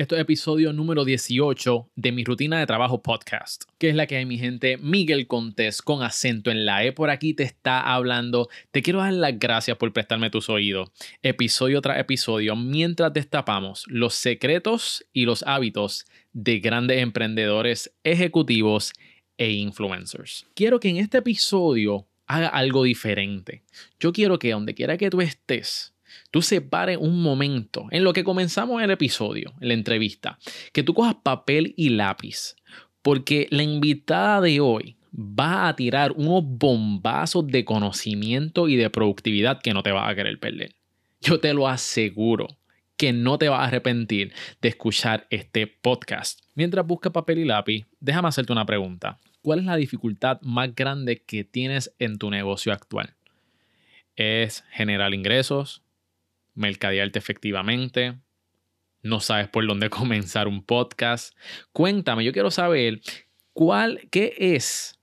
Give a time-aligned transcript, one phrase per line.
[0.00, 4.24] Esto es episodio número 18 de mi rutina de trabajo podcast, que es la que
[4.24, 8.48] mi gente Miguel Contés con acento en la E por aquí te está hablando.
[8.70, 10.90] Te quiero dar las gracias por prestarme tus oídos,
[11.22, 18.94] episodio tras episodio, mientras destapamos los secretos y los hábitos de grandes emprendedores, ejecutivos
[19.36, 20.46] e influencers.
[20.54, 23.64] Quiero que en este episodio haga algo diferente.
[23.98, 25.92] Yo quiero que donde quiera que tú estés,
[26.30, 30.38] tú separes un momento en lo que comenzamos el episodio, en la entrevista,
[30.72, 32.56] que tú cojas papel y lápiz,
[33.02, 39.60] porque la invitada de hoy va a tirar unos bombazos de conocimiento y de productividad
[39.60, 40.74] que no te vas a querer perder.
[41.20, 42.48] Yo te lo aseguro
[42.96, 46.40] que no te vas a arrepentir de escuchar este podcast.
[46.54, 49.18] Mientras busca papel y lápiz, déjame hacerte una pregunta.
[49.42, 53.14] ¿Cuál es la dificultad más grande que tienes en tu negocio actual?
[54.16, 55.82] ¿Es generar ingresos?
[56.54, 58.18] Mercadearte efectivamente,
[59.02, 61.36] no sabes por dónde comenzar un podcast.
[61.72, 63.00] Cuéntame, yo quiero saber
[63.52, 65.00] cuál, qué es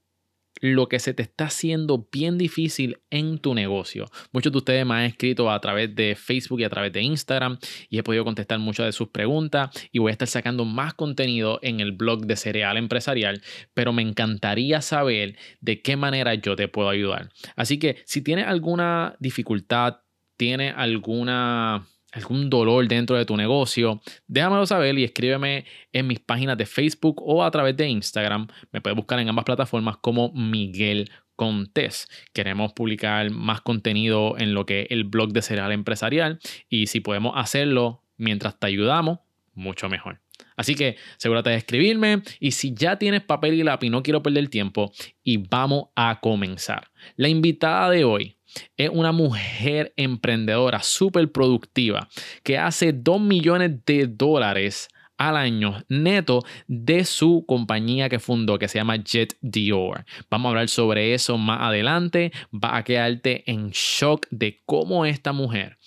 [0.62, 4.06] lo que se te está haciendo bien difícil en tu negocio.
[4.32, 7.58] Muchos de ustedes me han escrito a través de Facebook y a través de Instagram
[7.90, 11.60] y he podido contestar muchas de sus preguntas y voy a estar sacando más contenido
[11.62, 13.42] en el blog de Cereal Empresarial,
[13.74, 17.30] pero me encantaría saber de qué manera yo te puedo ayudar.
[17.56, 19.98] Así que si tienes alguna dificultad,
[20.38, 26.58] tiene alguna algún dolor dentro de tu negocio, déjamelo saber y escríbeme en mis páginas
[26.58, 28.48] de Facebook o a través de Instagram.
[28.72, 32.08] Me puedes buscar en ambas plataformas como Miguel Contés.
[32.34, 37.02] Queremos publicar más contenido en lo que es el blog de Cereal Empresarial y si
[37.02, 39.20] podemos hacerlo mientras te ayudamos,
[39.54, 40.20] mucho mejor.
[40.56, 44.48] Así que asegúrate de escribirme y si ya tienes papel y lápiz, no quiero perder
[44.50, 44.92] tiempo
[45.24, 46.90] y vamos a comenzar.
[47.16, 48.37] La invitada de hoy
[48.76, 52.08] es una mujer emprendedora súper productiva
[52.44, 58.68] que hace 2 millones de dólares al año neto de su compañía que fundó, que
[58.68, 60.06] se llama Jet Dior.
[60.30, 62.32] Vamos a hablar sobre eso más adelante.
[62.54, 65.78] Va a quedarte en shock de cómo esta mujer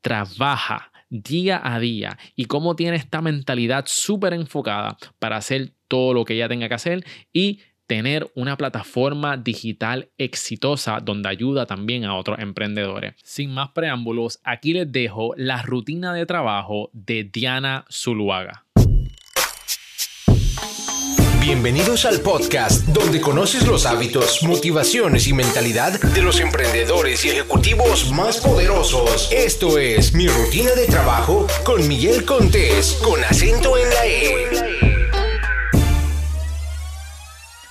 [0.00, 6.24] trabaja día a día y cómo tiene esta mentalidad súper enfocada para hacer todo lo
[6.24, 7.60] que ella tenga que hacer y
[7.92, 13.12] tener una plataforma digital exitosa donde ayuda también a otros emprendedores.
[13.22, 18.64] Sin más preámbulos, aquí les dejo la rutina de trabajo de Diana Zuluaga.
[21.42, 28.10] Bienvenidos al podcast donde conoces los hábitos, motivaciones y mentalidad de los emprendedores y ejecutivos
[28.10, 29.30] más poderosos.
[29.30, 34.91] Esto es Mi Rutina de Trabajo con Miguel Contés, con acento en la E.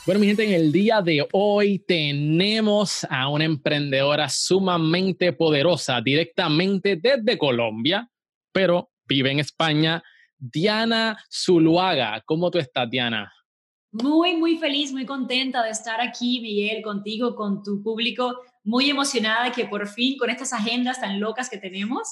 [0.04, 6.96] Bueno, mi gente, en el día de hoy tenemos a una emprendedora sumamente poderosa directamente
[6.96, 8.10] desde Colombia,
[8.52, 10.02] pero vive en España,
[10.40, 12.20] Diana Zuluaga.
[12.26, 13.32] ¿Cómo tú estás, Diana?
[13.92, 19.52] Muy, muy feliz, muy contenta de estar aquí, Miguel, contigo, con tu público, muy emocionada
[19.52, 22.08] que por fin con estas agendas tan locas que tenemos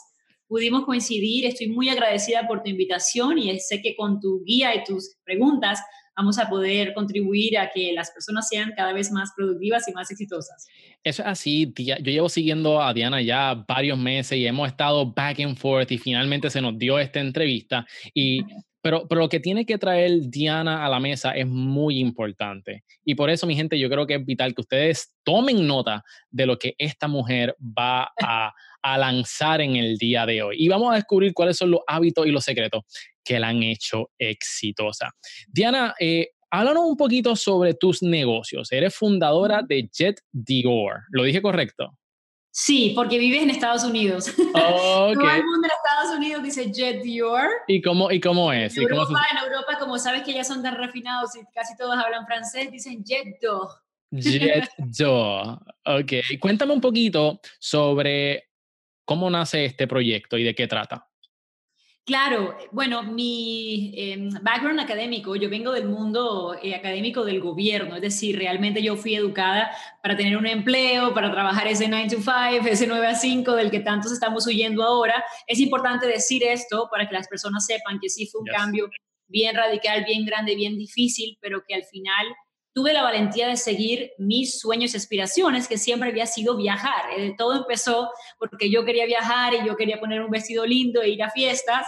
[0.47, 1.47] pudimos coincidir.
[1.47, 5.79] Estoy muy agradecida por tu invitación y sé que con tu guía y tus preguntas
[6.19, 10.11] vamos a poder contribuir a que las personas sean cada vez más productivas y más
[10.11, 10.67] exitosas.
[11.01, 15.39] Eso es así, yo llevo siguiendo a Diana ya varios meses y hemos estado back
[15.39, 18.41] and forth y finalmente se nos dio esta entrevista y
[18.81, 22.85] pero, pero, lo que tiene que traer Diana a la mesa es muy importante.
[23.03, 26.45] Y por eso, mi gente, yo creo que es vital que ustedes tomen nota de
[26.45, 30.55] lo que esta mujer va a, a lanzar en el día de hoy.
[30.59, 32.83] Y vamos a descubrir cuáles son los hábitos y los secretos
[33.23, 35.11] que la han hecho exitosa.
[35.47, 38.71] Diana, eh, háblanos un poquito sobre tus negocios.
[38.71, 41.01] Eres fundadora de Jet Dior.
[41.11, 41.97] ¿Lo dije correcto?
[42.51, 44.33] Sí, porque vives en Estados Unidos.
[44.35, 47.47] Todo el mundo en Estados Unidos dice Jet Dior.
[47.67, 48.75] ¿Y cómo, y cómo es?
[48.75, 52.25] En Europa, en Europa, como sabes que ya son tan refinados y casi todos hablan
[52.25, 53.67] francés, dicen Jet Dior.
[54.11, 55.59] Jet Dior.
[55.85, 56.13] Ok.
[56.39, 58.48] Cuéntame un poquito sobre
[59.09, 61.07] cómo nace este proyecto y de qué trata.
[62.05, 68.03] Claro, bueno, mi em, background académico, yo vengo del mundo eh, académico del gobierno, es
[68.03, 69.71] decir, realmente yo fui educada
[70.03, 73.71] para tener un empleo, para trabajar ese 9 to 5, ese 9 a 5 del
[73.71, 75.23] que tantos estamos huyendo ahora.
[75.47, 78.91] Es importante decir esto para que las personas sepan que sí fue un cambio
[79.27, 82.27] bien radical, bien grande, bien difícil, pero que al final
[82.73, 87.11] tuve la valentía de seguir mis sueños y aspiraciones, que siempre había sido viajar.
[87.17, 91.09] Eh, todo empezó porque yo quería viajar y yo quería poner un vestido lindo e
[91.09, 91.85] ir a fiestas.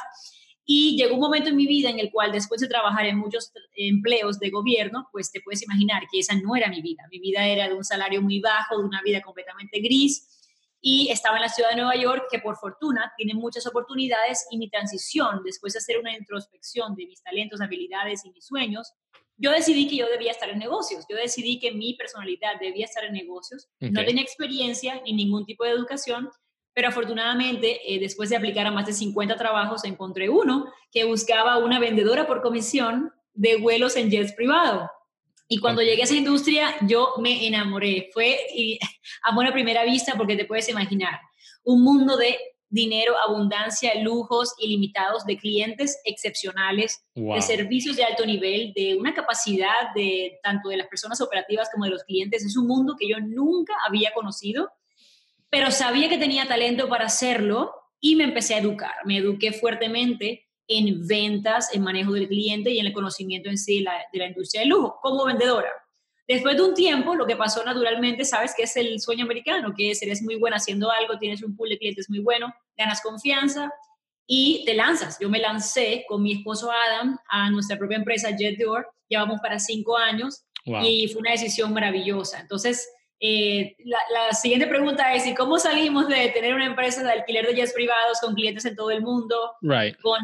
[0.65, 3.51] Y llegó un momento en mi vida en el cual después de trabajar en muchos
[3.75, 7.03] empleos de gobierno, pues te puedes imaginar que esa no era mi vida.
[7.11, 10.27] Mi vida era de un salario muy bajo, de una vida completamente gris.
[10.83, 14.57] y estaba en la ciudad de Nueva York, que por fortuna tiene muchas oportunidades y
[14.57, 18.93] mi transición, después de hacer una introspección de mis talentos, habilidades y mis sueños,
[19.41, 23.03] yo decidí que yo debía estar en negocios, yo decidí que mi personalidad debía estar
[23.03, 26.29] en negocios, no tenía experiencia ni ningún tipo de educación,
[26.73, 31.57] pero afortunadamente eh, después de aplicar a más de 50 trabajos encontré uno que buscaba
[31.57, 34.89] una vendedora por comisión de vuelos en jets privado.
[35.47, 38.09] Y cuando llegué a esa industria, yo me enamoré.
[38.13, 38.79] Fue y,
[39.23, 41.19] amor a primera vista porque te puedes imaginar.
[41.63, 42.37] Un mundo de
[42.71, 49.93] dinero, abundancia, lujos ilimitados, de clientes excepcionales, de servicios de alto nivel, de una capacidad
[49.93, 52.43] de tanto de las personas operativas como de los clientes.
[52.43, 54.71] Es un mundo que yo nunca había conocido,
[55.49, 58.95] pero sabía que tenía talento para hacerlo y me empecé a educar.
[59.05, 63.79] Me eduqué fuertemente en ventas, en manejo del cliente y en el conocimiento en sí
[63.79, 65.69] de la, de la industria del lujo como vendedora.
[66.31, 69.91] Después de un tiempo, lo que pasó naturalmente, sabes que es el sueño americano, que
[69.91, 73.69] es, eres muy buena haciendo algo, tienes un pool de clientes muy bueno, ganas confianza
[74.25, 75.17] y te lanzas.
[75.19, 79.59] Yo me lancé con mi esposo Adam a nuestra propia empresa Jet Door, llevamos para
[79.59, 82.39] cinco años y fue una decisión maravillosa.
[82.39, 82.87] Entonces,
[83.19, 87.55] eh, la, siguiente pregunta es, ¿y cómo salimos de tener una empresa de alquiler de
[87.55, 89.35] jets privados con clientes en todo el mundo,
[90.01, 90.21] con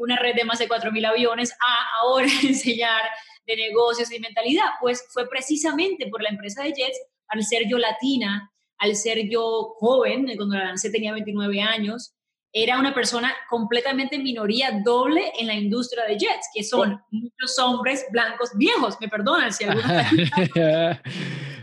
[0.00, 3.02] una red de más de 4.000 aviones, a ahora enseñar
[3.46, 4.66] de negocios y mentalidad?
[4.80, 9.74] Pues fue precisamente por la empresa de jets, al ser yo latina, al ser yo
[9.78, 12.14] joven, cuando la lancé tenía 29 años,
[12.56, 18.06] era una persona completamente minoría doble en la industria de jets, que son muchos hombres
[18.12, 19.90] blancos viejos, me perdonan si algunos...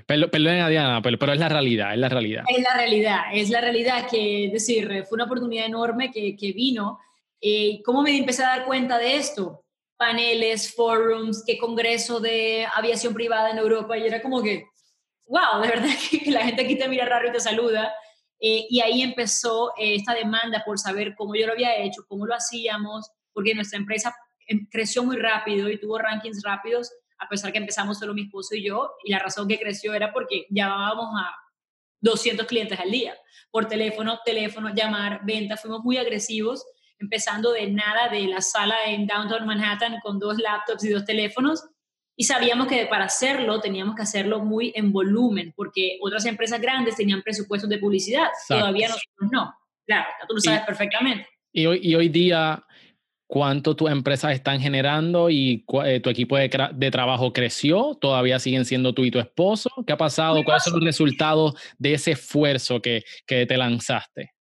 [0.06, 2.44] Perdón, Diana, pero, pero, es la realidad, es la realidad.
[2.50, 6.52] Es la realidad, es la realidad que, es decir, fue una oportunidad enorme que, que
[6.52, 7.00] vino.
[7.40, 9.61] Eh, ¿Cómo me empecé a dar cuenta de esto?
[10.02, 14.66] Paneles, forums, qué congreso de aviación privada en Europa, y era como que,
[15.28, 17.94] wow, de verdad que la gente aquí te mira raro y te saluda.
[18.40, 22.26] Eh, y ahí empezó eh, esta demanda por saber cómo yo lo había hecho, cómo
[22.26, 24.16] lo hacíamos, porque nuestra empresa
[24.48, 28.56] em, creció muy rápido y tuvo rankings rápidos a pesar que empezamos solo mi esposo
[28.56, 31.36] y yo, y la razón que creció era porque llamábamos a
[32.00, 33.16] 200 clientes al día,
[33.52, 36.66] por teléfono, teléfono, llamar, venta, fuimos muy agresivos,
[37.02, 41.64] empezando de nada de la sala en Downtown Manhattan con dos laptops y dos teléfonos,
[42.16, 46.96] y sabíamos que para hacerlo teníamos que hacerlo muy en volumen, porque otras empresas grandes
[46.96, 49.54] tenían presupuestos de publicidad, todavía nosotros no.
[49.86, 51.28] Claro, tú lo sabes perfectamente.
[51.52, 52.64] Y hoy, y hoy día
[53.32, 56.50] cuánto tus empresas están generando y eh, tu equipo de,
[56.92, 59.70] trabajo creció, todavía siguen siendo tú y tu esposo.
[59.88, 60.44] ¿Qué ha pasado?
[60.44, 64.32] ¿Cuáles son los resultados de ese esfuerzo que, que te lanzaste?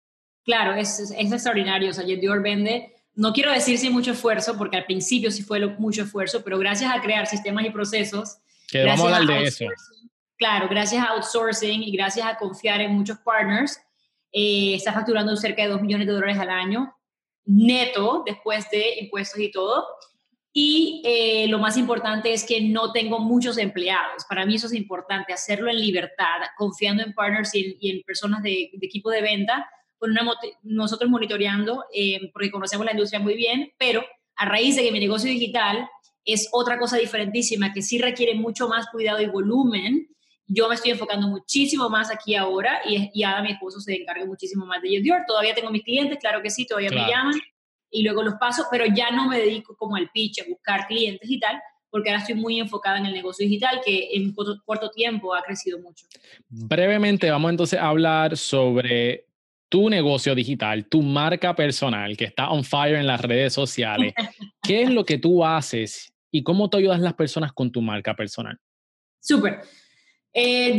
[0.44, 1.90] Claro, es, es, extraordinario.
[1.90, 5.64] O sea, Dior vende, no quiero decir sin mucho esfuerzo, porque al principio sí fue
[5.78, 8.38] mucho esfuerzo, pero gracias a crear sistemas y procesos.
[8.68, 9.66] Que vamos a hablar de eso.
[10.36, 13.78] Claro, gracias a outsourcing y gracias a confiar en muchos partners,
[14.32, 16.94] eh, está facturando cerca de 2 millones de dólares al año
[17.44, 19.84] neto después de impuestos y todo.
[20.52, 24.24] Y eh, lo más importante es que no tengo muchos empleados.
[24.28, 28.70] Para mí eso es importante, hacerlo en libertad, confiando en partners y en, personas de,
[28.80, 29.68] equipo de venta,
[30.00, 30.26] con una,
[30.62, 34.02] nosotros monitoreando, eh, porque conocemos la industria muy bien, pero
[34.34, 35.86] a raíz de que mi negocio digital
[36.24, 40.08] es otra cosa diferentísima, que sí requiere mucho más cuidado y volumen,
[40.46, 44.24] yo me estoy enfocando muchísimo más aquí ahora y, y ahora mi esposo se encarga
[44.24, 45.22] muchísimo más de Dior.
[45.26, 47.38] Todavía tengo mis clientes, claro que sí, todavía me llaman
[47.90, 51.28] y luego los paso, pero ya no me dedico como al pitch, a buscar clientes
[51.28, 54.90] y tal, porque ahora estoy muy enfocada en el negocio digital que en corto, corto
[54.90, 56.06] tiempo ha crecido mucho.
[56.48, 59.29] Brevemente, vamos entonces a hablar sobre
[59.70, 64.12] tu negocio digital, tu marca personal que está on fire en las redes sociales.
[64.62, 67.80] ¿Qué es lo que tú haces y cómo te ayudas a las personas con tu
[67.80, 68.58] marca personal?
[69.20, 69.60] Súper.
[70.32, 70.76] Eh,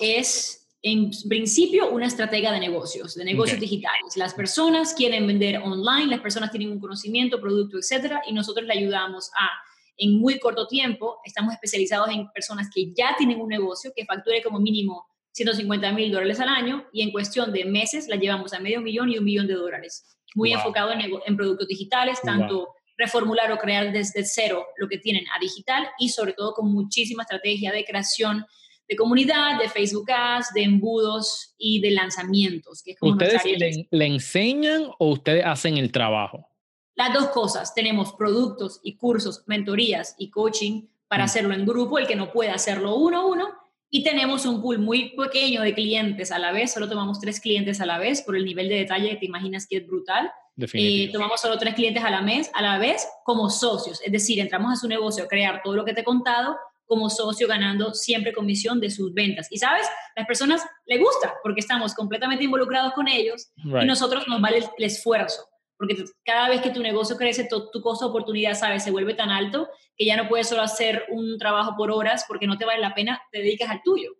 [0.00, 4.16] es en principio una estratega de negocios, de negocios digitales.
[4.16, 8.72] Las personas quieren vender online, las personas tienen un conocimiento, producto, etcétera, y nosotros le
[8.72, 9.50] ayudamos a,
[9.96, 14.42] en muy corto tiempo, estamos especializados en personas que ya tienen un negocio que facture
[14.42, 15.06] como mínimo
[15.38, 19.10] 150 mil dólares al año y en cuestión de meses la llevamos a medio millón
[19.10, 20.04] y un millón de dólares.
[20.34, 25.24] Muy enfocado en, en, productos digitales, tanto reformular o crear desde cero lo que tienen
[25.34, 28.44] a digital y sobre todo con muchísima estrategia de creación
[28.88, 32.82] de comunidad, de Facebook Ads, de embudos y de lanzamientos.
[32.82, 33.42] Que ¿Ustedes
[33.90, 36.48] le, enseñan o ustedes hacen el trabajo?
[36.94, 37.74] Las dos cosas.
[37.74, 41.26] Tenemos productos y cursos, mentorías y coaching para mm.
[41.26, 43.48] hacerlo en grupo, el que no puede hacerlo uno a uno.
[43.90, 47.80] Y tenemos un pool muy pequeño de clientes a la vez, solo tomamos tres clientes
[47.80, 50.30] a la vez por el nivel de detalle que te imaginas que es brutal.
[50.74, 54.40] Eh, tomamos solo tres clientes a la, mes, a la vez como socios, es decir,
[54.40, 57.94] entramos a su negocio a crear todo lo que te he contado como socio ganando
[57.94, 59.46] siempre comisión de sus ventas.
[59.50, 64.40] Y sabes, las personas le gusta porque estamos completamente involucrados con ellos y nosotros nos
[64.40, 65.48] vale el, esfuerzo.
[65.76, 68.82] Porque cada vez que tu negocio crece, tu, tu costo de oportunidad, ¿sabes?
[68.82, 69.68] Se vuelve tan alto
[69.98, 72.94] que ya no puedes solo hacer un trabajo por horas porque no te vale la
[72.94, 74.12] pena, te dedicas al tuyo.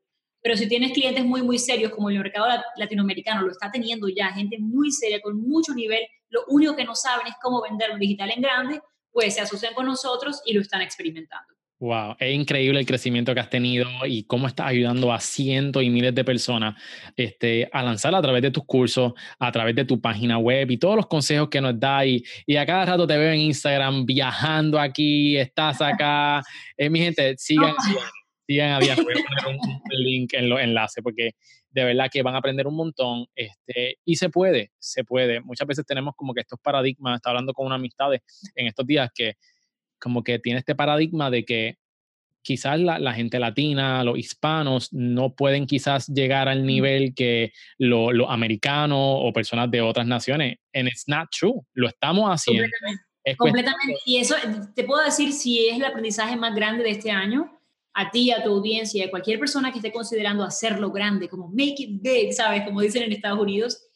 [0.43, 4.33] Pero si tienes clientes muy, muy serios, como el mercado latinoamericano lo está teniendo ya,
[4.33, 8.01] gente muy seria, con mucho nivel, lo único que no saben es cómo vender un
[8.01, 8.81] digital en grande,
[9.11, 11.55] pues se asocian con nosotros y lo están experimentando.
[11.81, 15.91] Wow, es increíble el crecimiento que has tenido y cómo estás ayudando a cientos y
[15.91, 16.75] miles de personas
[17.17, 20.79] este, a lanzar a través de tus cursos, a través de tu página web y
[20.79, 22.05] todos los consejos que nos da.
[22.05, 26.43] Y, y a cada rato te veo en Instagram viajando aquí, estás acá.
[26.77, 27.75] Eh, mi gente, sigan,
[28.49, 29.17] sigan, Voy a poner
[29.47, 31.31] un, link en los enlaces porque
[31.71, 33.27] de verdad que van a aprender un montón.
[33.37, 35.41] Este, y se puede, se puede.
[35.43, 39.11] Muchas veces tenemos como que estos paradigmas, estaba hablando con una amistad en estos días
[39.15, 39.35] que
[39.99, 41.79] como que tiene este paradigma de que
[42.43, 48.99] quizás la, gente latina, los hispanos, no pueden quizás llegar al nivel que los americanos
[48.99, 50.57] o personas de otras naciones.
[50.73, 51.61] And it's not true.
[51.75, 52.63] Lo estamos haciendo.
[52.63, 53.37] Completamente.
[53.37, 54.01] Completamente.
[54.07, 54.35] Y eso
[54.75, 57.55] te puedo decir si es el aprendizaje más grande de este año.
[57.93, 61.75] A ti, a tu audiencia, a cualquier persona que esté considerando hacerlo grande, como make
[61.79, 62.63] it big, ¿sabes?
[62.63, 63.88] Como dicen en Estados Unidos,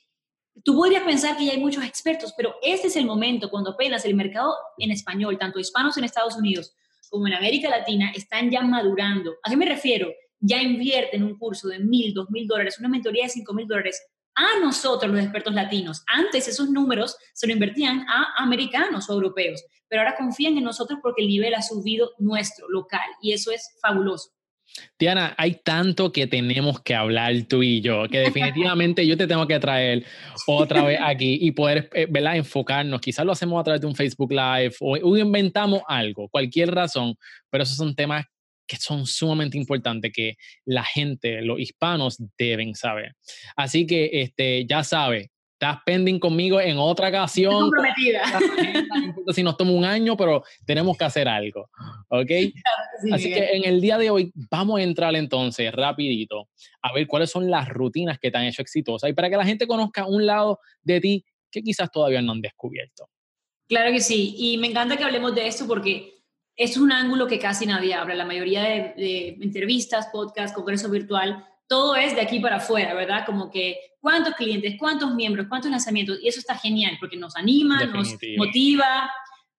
[0.64, 4.04] Tú podrías pensar que ya hay muchos expertos, pero este es el momento cuando apenas
[4.04, 6.74] el mercado en español, tanto hispanos en Estados Unidos
[7.08, 9.34] como en América Latina, están ya madurando.
[9.42, 10.10] ¿A qué me refiero?
[10.40, 14.02] Ya invierten un curso de mil, dos mil dólares, una mentoría de cinco mil dólares
[14.34, 16.02] a nosotros, los expertos latinos.
[16.06, 21.00] Antes esos números se lo invertían a americanos o europeos, pero ahora confían en nosotros
[21.02, 24.30] porque el nivel ha subido nuestro, local, y eso es fabuloso.
[24.96, 29.46] Tiana, hay tanto que tenemos que hablar tú y yo, que definitivamente yo te tengo
[29.46, 30.04] que traer
[30.46, 32.36] otra vez aquí y poder eh, ¿verdad?
[32.36, 33.00] enfocarnos.
[33.00, 37.16] Quizás lo hacemos a través de un Facebook Live o, inventamos algo, cualquier razón,
[37.50, 38.24] pero esos son temas
[38.66, 43.16] que son sumamente importantes que la gente, los hispanos deben saber.
[43.56, 45.31] Así que este, ya sabe,
[45.62, 47.60] estás pending conmigo en otra ocasión.
[47.60, 48.24] comprometida.
[49.32, 51.70] si nos toma un año, pero tenemos que hacer algo,
[52.08, 52.30] ¿ok?
[53.12, 56.48] Así que en el día de hoy vamos a entrar entonces rapidito
[56.82, 59.44] a ver cuáles son las rutinas que te han hecho exitosas y para que la
[59.44, 63.08] gente conozca un lado de ti que quizás todavía no han descubierto.
[63.68, 66.24] Claro que sí, y me encanta que hablemos de esto porque
[66.56, 68.14] es un ángulo que casi nadie habla.
[68.14, 73.24] La mayoría de, de entrevistas, podcasts, congreso virtual todo es de aquí para afuera, ¿verdad?
[73.24, 77.86] Como que cuántos clientes, cuántos miembros, cuántos lanzamientos, y eso está genial porque nos anima,
[77.86, 79.10] nos motiva,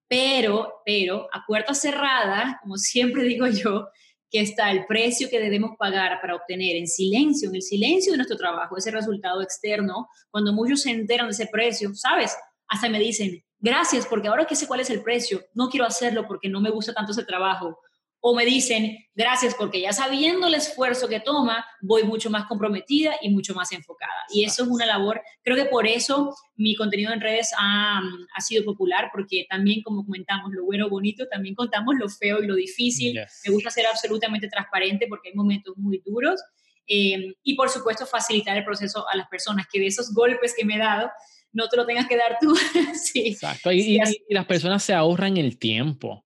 [0.07, 3.87] pero, pero a puerta cerrada, como siempre digo yo,
[4.29, 8.17] que está el precio que debemos pagar para obtener en silencio, en el silencio de
[8.17, 12.37] nuestro trabajo, ese resultado externo, cuando muchos se enteran de ese precio, ¿sabes?
[12.67, 16.27] Hasta me dicen, gracias, porque ahora que sé cuál es el precio, no quiero hacerlo
[16.27, 17.79] porque no me gusta tanto ese trabajo
[18.25, 23.15] o me dicen, gracias porque ya sabiendo el esfuerzo que toma, voy mucho más comprometida
[23.21, 24.13] y mucho más enfocada.
[24.33, 28.41] Y eso es una labor, creo que por eso mi contenido en redes ha, ha
[28.41, 32.55] sido popular, porque también como comentamos lo bueno, bonito, también contamos lo feo y lo
[32.55, 33.19] difícil.
[33.45, 36.41] Me gusta ser absolutamente transparente porque hay momentos muy duros.
[36.87, 40.63] Eh, y por supuesto facilitar el proceso a las personas, que de esos golpes que
[40.63, 41.11] me he dado,
[41.51, 42.55] no te lo tengas que dar tú.
[42.95, 43.27] sí.
[43.27, 46.23] Exacto, y, y, las personas se ahorran el tiempo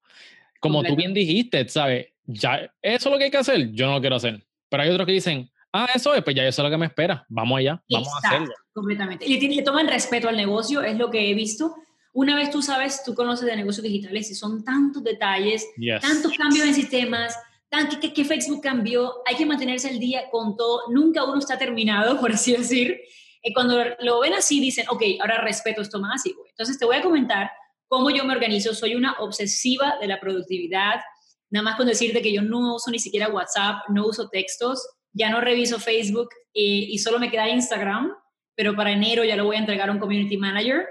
[0.59, 2.07] como tú bien dijiste, ¿sabes?
[2.25, 4.45] Ya, eso es lo que hay que hacer, yo no lo quiero hacer.
[4.69, 6.85] Pero hay otros que dicen, ah, eso es, pues ya eso es lo que me
[6.87, 8.53] espera, vamos allá, vamos a hacerlo.
[8.73, 9.25] Completamente.
[9.25, 11.75] Y le, toman respeto al negocio, es lo que he visto.
[12.13, 15.67] Una vez tú sabes, tú conoces de negocios digitales y son tantos detalles,
[16.01, 17.35] tantos cambios en sistemas,
[17.69, 21.57] tanto que, que, Facebook cambió, hay que mantenerse al día con todo, nunca uno está
[21.57, 22.99] terminado, por así decir.
[23.43, 26.25] Y cuando lo ven así, dicen, ok, ahora respeto esto más.
[26.25, 27.51] Y, entonces te voy a comentar
[27.87, 28.73] cómo yo me organizo.
[28.73, 31.01] Soy una obsesiva de la productividad.
[31.49, 35.29] Nada más con decirte que yo no uso ni siquiera WhatsApp, no uso textos, ya
[35.29, 38.13] no reviso Facebook eh, y solo me queda Instagram,
[38.55, 40.85] pero para enero ya lo voy a entregar a un community manager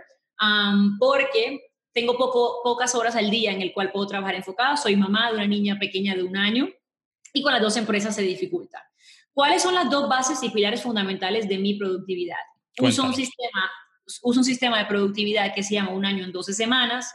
[0.98, 1.60] porque
[1.92, 4.76] tengo poco, pocas horas al día en el cual puedo trabajar enfocada.
[4.76, 6.68] Soy mamá de una niña pequeña de un año
[7.32, 8.82] y con las dos empresas se dificulta.
[9.32, 12.36] ¿Cuáles son las dos bases y pilares fundamentales de mi productividad?
[12.78, 13.70] Uso un sistema
[14.22, 17.12] uso un sistema de productividad que se llama Un año en 12 semanas,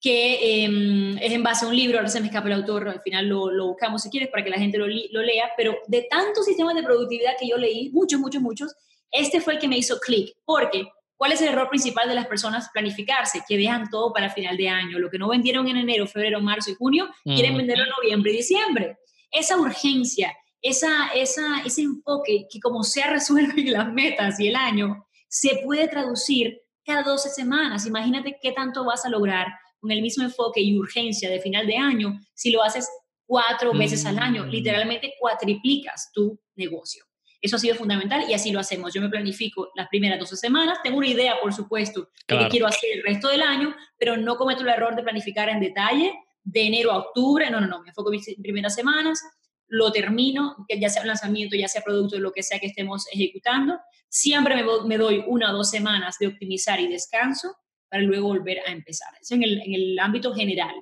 [0.00, 3.02] que em, es en base a un libro, ahora se me escapa el autor, al
[3.02, 6.06] final lo, lo buscamos si quieres para que la gente lo, lo, lea, pero de
[6.10, 8.74] tantos sistemas de productividad que yo leí, muchos, muchos, muchos,
[9.10, 10.86] este fue el que me hizo clic, porque
[11.16, 12.70] ¿cuál es el error principal de las personas?
[12.72, 16.40] Planificarse, que dejan todo para final de año, lo que no vendieron en enero, febrero,
[16.40, 18.98] marzo y junio, quieren venderlo en noviembre y diciembre.
[19.30, 25.06] Esa urgencia, esa, esa, ese enfoque que como sea resuelven las metas y el año,
[25.30, 27.86] se puede traducir cada 12 semanas.
[27.86, 29.46] Imagínate qué tanto vas a lograr
[29.78, 32.88] con el mismo enfoque y urgencia de final de año si lo haces
[33.24, 34.44] cuatro veces al año.
[34.44, 34.48] Mm.
[34.50, 37.04] Literalmente cuatriplicas tu negocio.
[37.40, 38.92] Eso ha sido fundamental y así lo hacemos.
[38.92, 40.78] Yo me planifico las primeras 12 semanas.
[40.82, 42.44] Tengo una idea, por supuesto, de Claro.
[42.44, 45.60] qué quiero hacer el resto del año, pero no cometo el error de planificar en
[45.60, 47.48] detalle de enero a octubre.
[47.50, 47.80] No, no, no.
[47.82, 49.22] Me enfoco en mis primeras semanas,
[49.70, 53.78] lo termino, ya sea un lanzamiento, ya sea producto lo que sea que estemos ejecutando.
[54.08, 57.54] Siempre me, do- me doy una o dos semanas de optimizar y descanso
[57.88, 59.08] para luego volver a empezar.
[59.20, 60.74] Eso en el, en el ámbito general.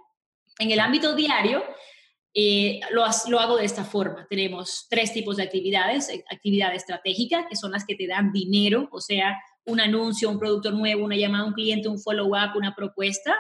[0.59, 1.63] En el ámbito diario,
[2.35, 4.27] eh, lo, lo hago de esta forma.
[4.29, 6.09] Tenemos tres tipos de actividades.
[6.09, 10.39] eh, Actividad estratégica, que son las que te dan dinero, o sea, un anuncio, un
[10.39, 13.35] producto nuevo, una llamada a un cliente, un follow-up, una propuesta.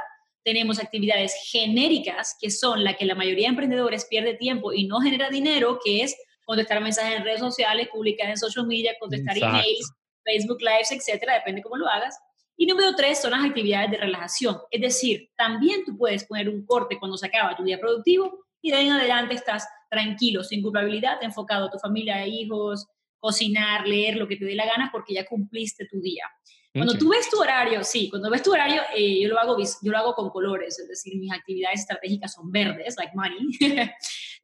[0.45, 5.01] Tenemos actividades genéricas, que son las que la mayoría de emprendedores pierde tiempo y no
[5.01, 9.59] genera dinero, que es contestar mensajes en redes sociales, publicar en social media, contestar Exacto.
[9.59, 9.93] emails,
[10.25, 12.19] Facebook Lives, etcétera, depende cómo lo hagas.
[12.57, 14.57] Y número tres son las actividades de relajación.
[14.71, 18.71] Es decir, también tú puedes poner un corte cuando se acaba tu día productivo y
[18.71, 22.87] de ahí en adelante estás tranquilo, sin culpabilidad, enfocado a tu familia, hijos,
[23.19, 26.25] cocinar, leer, lo que te dé la gana, porque ya cumpliste tu día.
[26.73, 29.91] Cuando tú ves tu horario, sí, cuando ves tu horario, eh, yo, lo hago, yo
[29.91, 33.39] lo hago con colores, es decir, mis actividades estratégicas son verdes, like money.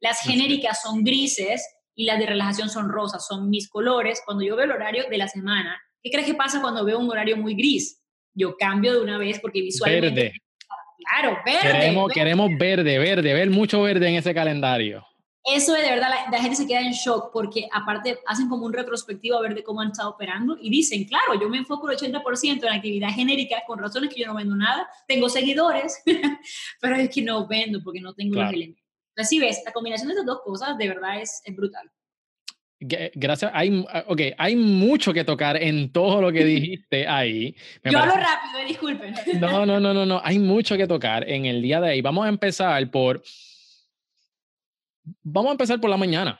[0.01, 4.21] las genéricas son grises y las de relajación son rosas, son mis colores.
[4.25, 7.09] Cuando yo veo el horario de la semana, ¿qué crees que pasa cuando veo un
[7.09, 8.01] horario muy gris?
[8.33, 10.09] Yo cambio de una vez porque visualmente...
[10.09, 10.33] Verde.
[10.97, 11.59] Claro, verde.
[11.61, 12.19] Queremos, verde.
[12.19, 15.05] queremos verde, verde, ver mucho verde en ese calendario.
[15.47, 18.73] Eso de verdad, la, la gente se queda en shock porque aparte hacen como un
[18.73, 21.97] retrospectivo a ver de cómo han estado operando y dicen, claro, yo me enfoco el
[21.97, 26.01] 80% en actividad genérica con razones que yo no vendo nada, tengo seguidores,
[26.81, 28.47] pero es que no vendo porque no tengo Claro.
[28.47, 28.83] los elementos.
[29.23, 31.89] Si ves, la combinación de estas dos cosas de verdad es, es brutal.
[32.79, 33.51] Gracias.
[33.53, 37.55] Hay, okay, hay mucho que tocar en todo lo que dijiste ahí.
[37.83, 39.15] Me yo hablo parece- rápido, eh, disculpen.
[39.39, 40.19] No, no, no, no, no.
[40.23, 42.01] Hay mucho que tocar en el día de hoy.
[42.01, 43.21] Vamos a empezar por.
[45.23, 46.39] Vamos a empezar por la mañana.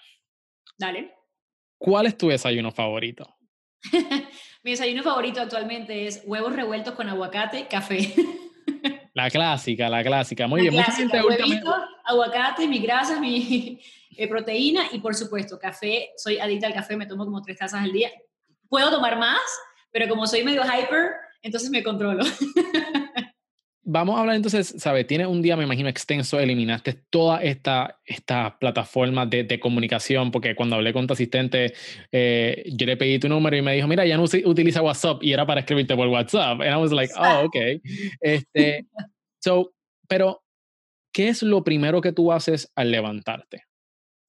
[0.77, 1.13] Dale.
[1.77, 3.35] ¿Cuál es tu desayuno favorito?
[4.63, 8.13] Mi desayuno favorito actualmente es huevos revueltos con aguacate, café.
[9.13, 10.45] La clásica, la clásica.
[10.45, 10.73] Muy La bien.
[10.73, 13.79] Mucha clásica, gente últimamente- huevito, aguacate, mi grasa, mi
[14.17, 16.09] eh, proteína y por supuesto café.
[16.17, 18.11] Soy adicta al café, me tomo como tres tazas al día.
[18.67, 19.39] Puedo tomar más,
[19.91, 22.25] pero como soy medio hyper, entonces me controlo.
[23.87, 25.05] Vamos a hablar entonces, ¿sabes?
[25.05, 30.55] Tienes un día, me imagino, extenso, eliminaste toda esta, esta plataforma de, de comunicación, porque
[30.55, 31.71] cuando hablé con tu asistente,
[32.11, 35.33] eh, yo le pedí tu número y me dijo, mira, ya no utiliza WhatsApp y
[35.33, 36.61] era para escribirte por WhatsApp.
[36.61, 37.55] And I was like, oh, ok.
[38.21, 38.87] Este,
[39.39, 39.71] so,
[40.07, 40.43] pero,
[41.13, 43.65] ¿qué es lo primero que tú haces al levantarte?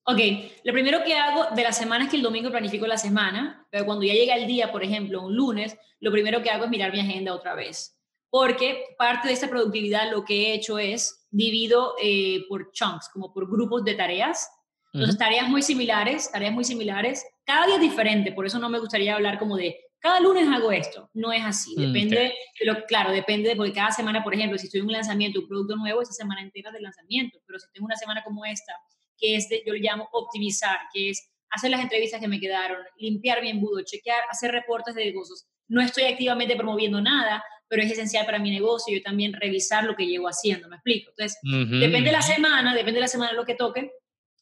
[0.05, 0.21] Ok,
[0.65, 3.87] lo primero que hago de la semana es que el domingo planifico la semana, pero
[3.87, 6.93] cuando ya llega el día, por ejemplo, un lunes, lo primero que hago es mirar
[6.93, 7.96] mi agenda otra vez.
[8.31, 13.33] Porque parte de esta productividad lo que he hecho es divido eh, por chunks, como
[13.33, 14.51] por grupos de tareas.
[14.93, 17.25] Entonces, tareas muy similares, tareas muy similares.
[17.45, 20.71] Cada día es diferente, por eso no me gustaría hablar como de cada lunes hago
[20.71, 21.11] esto.
[21.15, 21.75] No es así.
[21.77, 24.87] Mm, Depende, de lo, claro, depende de porque cada semana, por ejemplo, si estoy en
[24.87, 27.39] un lanzamiento, un producto nuevo, esa semana entera es de lanzamiento.
[27.47, 28.73] Pero si tengo una semana como esta,
[29.19, 32.79] que es de, yo le llamo optimizar, que es hacer las entrevistas que me quedaron,
[32.99, 35.47] limpiar mi embudo, chequear, hacer reportes de negocios.
[35.69, 39.97] No estoy activamente promoviendo nada, pero es esencial para mi negocio yo también revisar lo
[39.97, 41.11] que llevo haciendo, ¿me explico?
[41.11, 43.91] Entonces, Ujú, depende de la semana, depende de la semana lo que toque.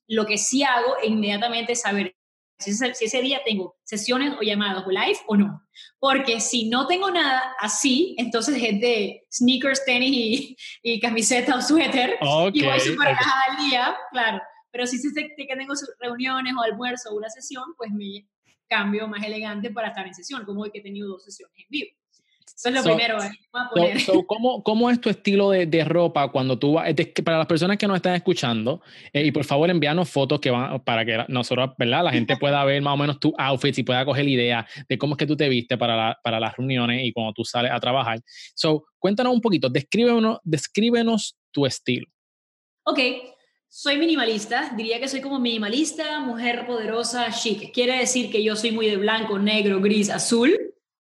[0.06, 2.14] Lo que sí hago es inmediatamente saber
[2.58, 5.62] si ese, si ese día tengo sesiones o llamadas o live o no.
[5.98, 11.62] Porque si no tengo nada así, entonces es de sneakers, tenis y, y camiseta o
[11.62, 13.18] suéter Ok, y voy súper ok.
[13.18, 14.42] relajada al día, claro.
[14.70, 18.26] Pero si sé que tengo reuniones o almuerzo o una sesión, pues me
[18.68, 21.66] cambio más elegante para estar en sesión, como hoy que he tenido dos sesiones en
[21.68, 21.96] vivo.
[22.56, 23.30] Eso es lo So- primero, ¿eh?
[23.52, 24.00] Voy a So- poner.
[24.00, 26.88] so, ¿cómo, ¿Cómo es tu estilo de, de ropa cuando tú vas?
[27.24, 28.80] para las personas que nos están escuchando,
[29.12, 32.04] eh, y por favor envíanos fotos que van para que nosotros, ¿verdad?
[32.04, 34.98] La gente pueda ver más o menos tu outfit y pueda coger la idea de
[34.98, 37.72] cómo es que tú te viste para, la- para las reuniones y cuando tú sales
[37.72, 38.20] a trabajar.
[38.54, 42.06] So, cuéntanos un poquito, descríbenos, descríbenos tu estilo.
[42.84, 42.98] Ok,
[43.68, 47.72] soy minimalista, diría que soy como minimalista, mujer poderosa, chic.
[47.72, 50.56] Quiere decir que yo soy muy de blanco, negro, gris, azul.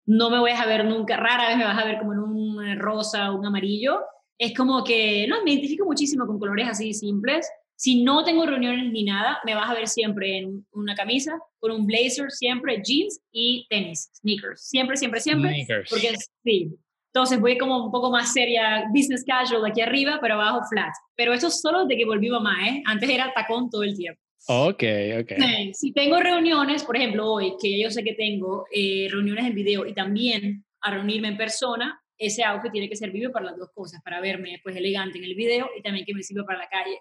[0.10, 2.66] No me voy a ver nunca, rara vez me vas a ver como en un
[2.66, 4.00] eh, rosa o un amarillo.
[4.40, 7.48] Es como que, no, me identifico muchísimo con colores así simples.
[7.76, 11.72] Si no tengo reuniones ni nada, me vas a ver siempre en una camisa, con
[11.72, 14.68] un blazer, siempre jeans y tenis, sneakers.
[14.68, 15.52] Siempre, siempre, siempre.
[15.52, 15.90] Sneakers.
[15.92, 16.76] Porque sí.
[17.14, 20.92] Entonces voy como un poco más seria, business casual aquí arriba, pero abajo flat.
[21.16, 22.82] Pero eso es solo de que volví mamá, ¿eh?
[22.88, 24.20] Antes era tacón todo el tiempo.
[24.48, 24.84] Ok,
[25.22, 25.32] ok.
[25.38, 29.56] Sí, Si tengo reuniones, por ejemplo, hoy, que yo sé que tengo eh, reuniones en
[29.56, 33.58] video y también a reunirme en persona, ese outfit tiene que ser vivo para las
[33.58, 36.60] dos cosas, para verme pues elegante en el video y también que me sirva para
[36.60, 37.00] la calle.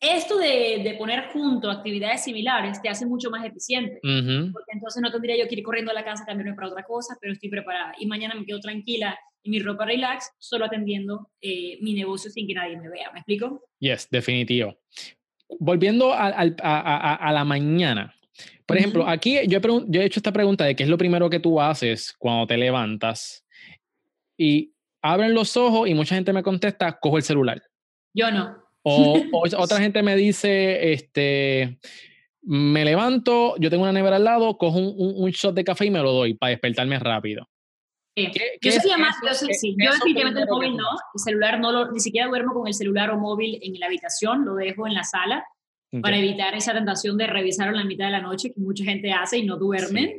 [0.00, 3.98] esto de, de, poner junto actividades similares te hace mucho más eficiente.
[4.02, 7.16] Porque entonces no tendría yo que ir corriendo a la casa, cambiarme para otra cosa,
[7.20, 7.94] pero estoy preparada.
[7.98, 12.46] Y mañana me quedo tranquila en mi ropa relax, solo atendiendo eh, mi negocio sin
[12.46, 13.10] que nadie me vea.
[13.12, 13.62] ¿Me explico?
[13.78, 14.76] Yes, definitivo.
[15.58, 18.14] Volviendo a, a, a, la mañana.
[18.66, 21.30] Por ejemplo, aquí yo he, yo he hecho esta pregunta de qué es lo primero
[21.30, 23.44] que tú haces cuando te levantas.
[24.36, 27.62] Y abren los ojos y mucha gente me contesta, cojo el celular.
[28.12, 28.56] Yo no.
[28.82, 29.22] O,
[29.56, 31.78] otra gente me dice, este,
[32.42, 35.90] me levanto, yo tengo una nevera al lado, cojo un, un, shot de café y
[35.90, 37.48] me lo doy para despertarme rápido.
[38.16, 38.30] Sí.
[38.62, 42.00] yo sí, más, yo, sí, yo definitivamente el móvil no, el celular no lo, ni
[42.00, 45.44] siquiera duermo con el celular o móvil en la habitación, lo dejo en la sala
[46.02, 49.12] para evitar esa tentación de revisarlo en la mitad de la noche que mucha gente
[49.12, 50.16] hace y no duermen.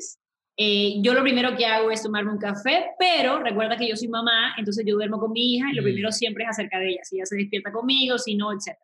[0.60, 4.08] Eh, yo lo primero que hago es tomarme un café, pero recuerda que yo soy
[4.08, 5.86] mamá, entonces yo duermo con mi hija y lo mm.
[5.86, 8.76] primero siempre es acerca de ella, si ella se despierta conmigo, si no, etc.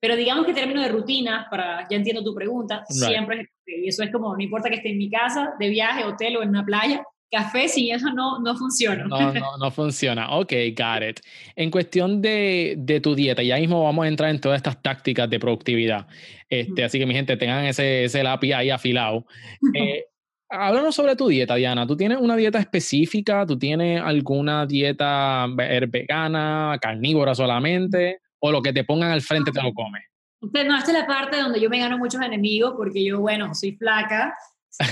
[0.00, 4.02] Pero digamos que término de rutina, para, ya entiendo tu pregunta, siempre es Y eso
[4.02, 6.64] es como, no importa que esté en mi casa, de viaje, hotel o en una
[6.64, 9.04] playa, café, si eso no, no funciona.
[9.04, 10.30] No, no, no funciona.
[10.30, 11.20] Ok, got it.
[11.56, 15.30] En cuestión de, de, tu dieta, ya mismo vamos a entrar en todas estas tácticas
[15.30, 16.06] de productividad.
[16.48, 19.26] Este, Así que mi gente, tengan ese, ese lápiz ahí afilado.
[19.74, 20.04] Eh,
[20.48, 21.86] háblanos sobre tu dieta, Diana.
[21.86, 23.46] ¿Tú tienes una dieta específica?
[23.46, 28.20] ¿Tú tienes alguna dieta vegana, carnívora solamente?
[28.40, 30.02] ¿O lo que te pongan al frente te lo comes?
[30.40, 33.54] Usted, no, esta es la parte donde yo me gano muchos enemigos porque yo, bueno,
[33.54, 34.34] soy flaca,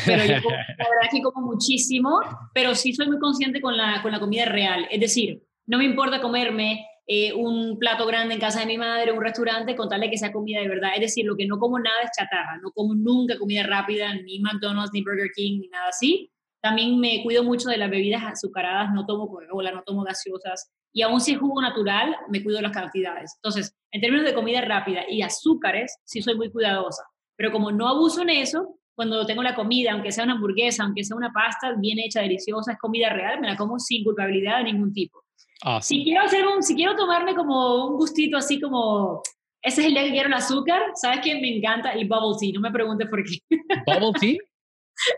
[0.05, 2.21] pero yo como, la verdad que como muchísimo,
[2.55, 4.87] pero sí soy muy consciente con la, con la comida real.
[4.91, 9.13] Es decir, no me importa comerme eh, un plato grande en casa de mi madre,
[9.13, 10.91] un restaurante, con tal de que sea comida de verdad.
[10.95, 14.41] Es decir, lo que no como nada es chatarra, no como nunca comida rápida, ni
[14.41, 16.31] McDonald's, ni Burger King, ni nada así.
[16.61, 20.71] También me cuido mucho de las bebidas azucaradas, no tomo Coca-Cola, no tomo gaseosas.
[20.93, 23.37] Y aún si es jugo natural, me cuido de las cantidades.
[23.37, 27.05] Entonces, en términos de comida rápida y azúcares, sí soy muy cuidadosa.
[27.37, 31.05] Pero como no abuso en eso, cuando tengo la comida, aunque sea una hamburguesa, aunque
[31.05, 34.73] sea una pasta bien hecha, deliciosa, es comida real, me la como sin culpabilidad de
[34.73, 35.23] ningún tipo.
[35.81, 39.23] Si quiero hacer un, si quiero tomarme como un gustito así como,
[39.63, 41.37] ese es el día que quiero el azúcar, ¿sabes qué?
[41.37, 43.39] Me encanta el bubble tea, no me preguntes por qué.
[43.87, 44.39] ¿Bubble tea?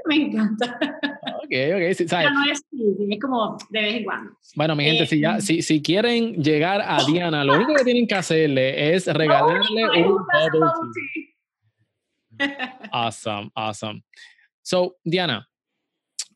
[0.05, 0.79] me encanta.
[1.37, 2.29] Ok, ok, sí, ¿sabes?
[2.35, 2.63] no es,
[3.09, 4.33] es como de vez en cuando.
[4.57, 7.85] Bueno, mi gente, si, ya, eh, si, si quieren llegar a Diana, lo único que
[7.85, 11.30] tienen que hacerle es regalarle un bubble tea.
[12.93, 14.03] Awesome, awesome.
[14.63, 15.49] So, Diana,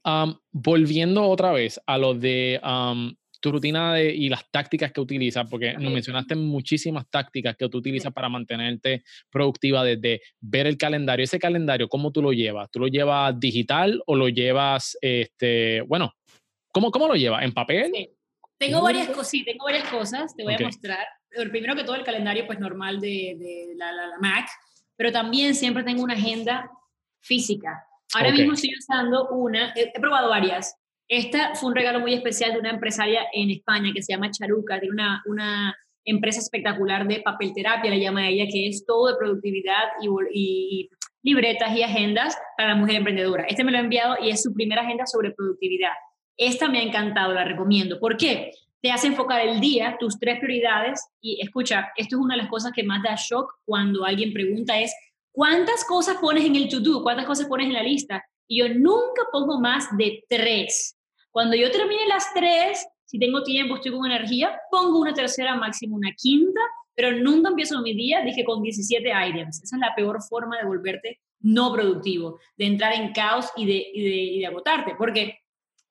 [0.05, 3.15] um, volviendo otra vez a lo de um,
[3.45, 7.77] tu rutina de, y las tácticas que utilizas, porque nos mencionaste muchísimas tácticas que tú
[7.77, 11.25] utilizas para mantenerte productiva desde ver el calendario.
[11.25, 12.71] Ese calendario, ¿cómo tú lo llevas?
[12.71, 16.15] ¿Tú lo llevas digital o lo llevas, este, bueno,
[16.73, 17.45] ¿cómo, cómo lo llevas?
[17.45, 17.93] ¿En papel?
[18.57, 21.07] Tengo varias cosas, sí, tengo varias cosas, te voy a mostrar.
[21.51, 24.49] Primero que todo el calendario pues normal de, de la, la, Mac,
[24.97, 26.71] pero también siempre tengo una agenda
[27.21, 27.85] física.
[28.15, 30.77] Ahora mismo estoy usando una, he probado varias,
[31.09, 34.81] esta fue un regalo muy especial de una empresaria en España que se llama Charuca,
[34.81, 39.17] tiene una, una empresa espectacular de papel terapia, le llama ella, que es todo de
[39.19, 40.91] productividad y, y,
[41.23, 43.45] libretas y agendas para la mujer emprendedora.
[43.45, 45.93] Este me lo ha enviado y es su primera agenda sobre productividad.
[46.37, 47.99] Esta me ha encantado, la recomiendo.
[47.99, 48.51] ¿Por qué?
[48.85, 52.51] Te hace enfocar el día, tus tres prioridades y escucha, esto es una de las
[52.51, 54.95] cosas que más da shock cuando alguien pregunta es,
[55.33, 57.03] ¿cuántas cosas pones en el to-do?
[57.03, 58.23] ¿Cuántas cosas pones en la lista?
[58.47, 60.99] Y yo nunca pongo más de tres.
[61.31, 65.97] Cuando yo termine las tres, si tengo tiempo, estoy con energía, pongo una tercera, máximo
[65.97, 66.61] una quinta,
[66.95, 69.63] pero nunca empiezo mi día, dije, con 17 items.
[69.63, 73.87] Esa es la peor forma de volverte no productivo, de entrar en caos y de,
[73.95, 75.39] y de, agotarte, porque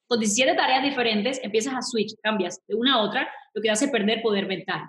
[0.07, 3.87] con 17 tareas diferentes empiezas a switch, cambias de una a otra, lo que hace
[3.87, 4.81] perder poder mental.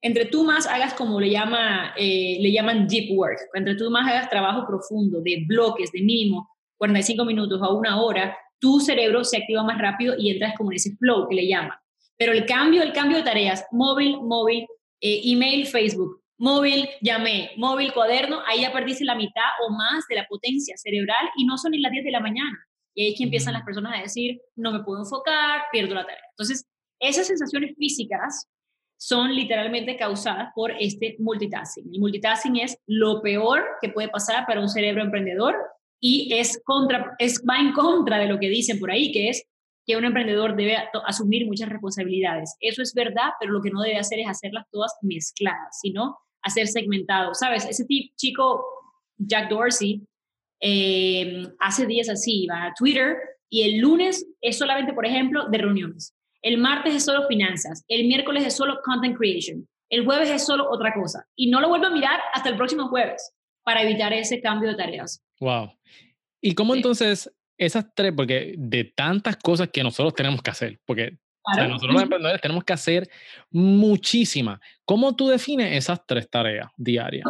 [0.00, 4.08] Entre tú más hagas como le, llama, eh, le llaman deep work, entre tú más
[4.10, 9.36] hagas trabajo profundo, de bloques, de mínimo, 45 minutos a una hora, tu cerebro se
[9.36, 11.76] activa más rápido y entras como en ese flow que le llaman.
[12.16, 14.66] Pero el cambio, el cambio de tareas, móvil, móvil,
[15.00, 20.16] eh, email, Facebook, móvil, llamé, móvil, cuaderno, ahí ya perdiste la mitad o más de
[20.16, 22.58] la potencia cerebral y no son ni las 10 de la mañana.
[22.94, 26.04] Y ahí es que empiezan las personas a decir, no me puedo enfocar, pierdo la
[26.04, 26.24] tarea.
[26.30, 26.66] Entonces,
[27.00, 28.48] esas sensaciones físicas
[28.96, 31.92] son literalmente causadas por este multitasking.
[31.92, 35.56] El multitasking es lo peor que puede pasar para un cerebro emprendedor
[36.00, 39.44] y es contra, es, va en contra de lo que dicen por ahí, que es
[39.84, 42.56] que un emprendedor debe asumir muchas responsabilidades.
[42.60, 46.68] Eso es verdad, pero lo que no debe hacer es hacerlas todas mezcladas, sino hacer
[46.68, 47.34] segmentado.
[47.34, 47.64] ¿Sabes?
[47.64, 48.64] Ese tipo, chico,
[49.16, 50.06] Jack Dorsey,
[50.62, 53.16] eh, hace días así, va a Twitter
[53.50, 56.14] y el lunes es solamente, por ejemplo, de reuniones.
[56.40, 57.84] El martes es solo finanzas.
[57.88, 59.68] El miércoles es solo content creation.
[59.90, 61.26] El jueves es solo otra cosa.
[61.36, 64.76] Y no lo vuelvo a mirar hasta el próximo jueves para evitar ese cambio de
[64.76, 65.22] tareas.
[65.40, 65.72] Wow.
[66.40, 71.18] ¿Y cómo entonces esas tres, porque de tantas cosas que nosotros tenemos que hacer, porque
[71.56, 73.08] nosotros los emprendedores tenemos que hacer
[73.50, 74.60] muchísimas.
[74.84, 77.24] ¿Cómo tú defines esas tres tareas diarias?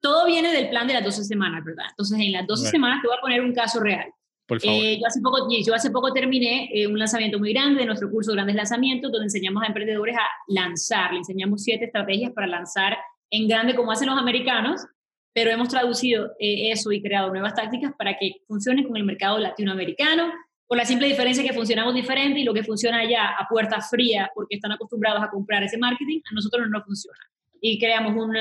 [0.00, 1.86] Todo viene del plan de las 12 semanas, ¿verdad?
[1.90, 4.06] Entonces, en las 12 semanas te voy a poner un caso real.
[4.46, 4.82] Por favor.
[4.82, 8.10] Eh, yo, hace poco, yo hace poco terminé eh, un lanzamiento muy grande de nuestro
[8.10, 11.12] curso Grandes Lanzamientos, donde enseñamos a emprendedores a lanzar.
[11.12, 12.96] Le enseñamos siete estrategias para lanzar
[13.30, 14.86] en grande como hacen los americanos,
[15.34, 19.38] pero hemos traducido eh, eso y creado nuevas tácticas para que funcione con el mercado
[19.38, 20.32] latinoamericano
[20.66, 24.30] por la simple diferencia que funcionamos diferente y lo que funciona allá a puerta fría
[24.34, 27.18] porque están acostumbrados a comprar ese marketing, a nosotros no nos funciona.
[27.60, 28.36] Y creamos un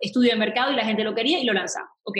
[0.00, 1.90] estudio de mercado y la gente lo quería y lo lanzamos.
[2.02, 2.18] Ok,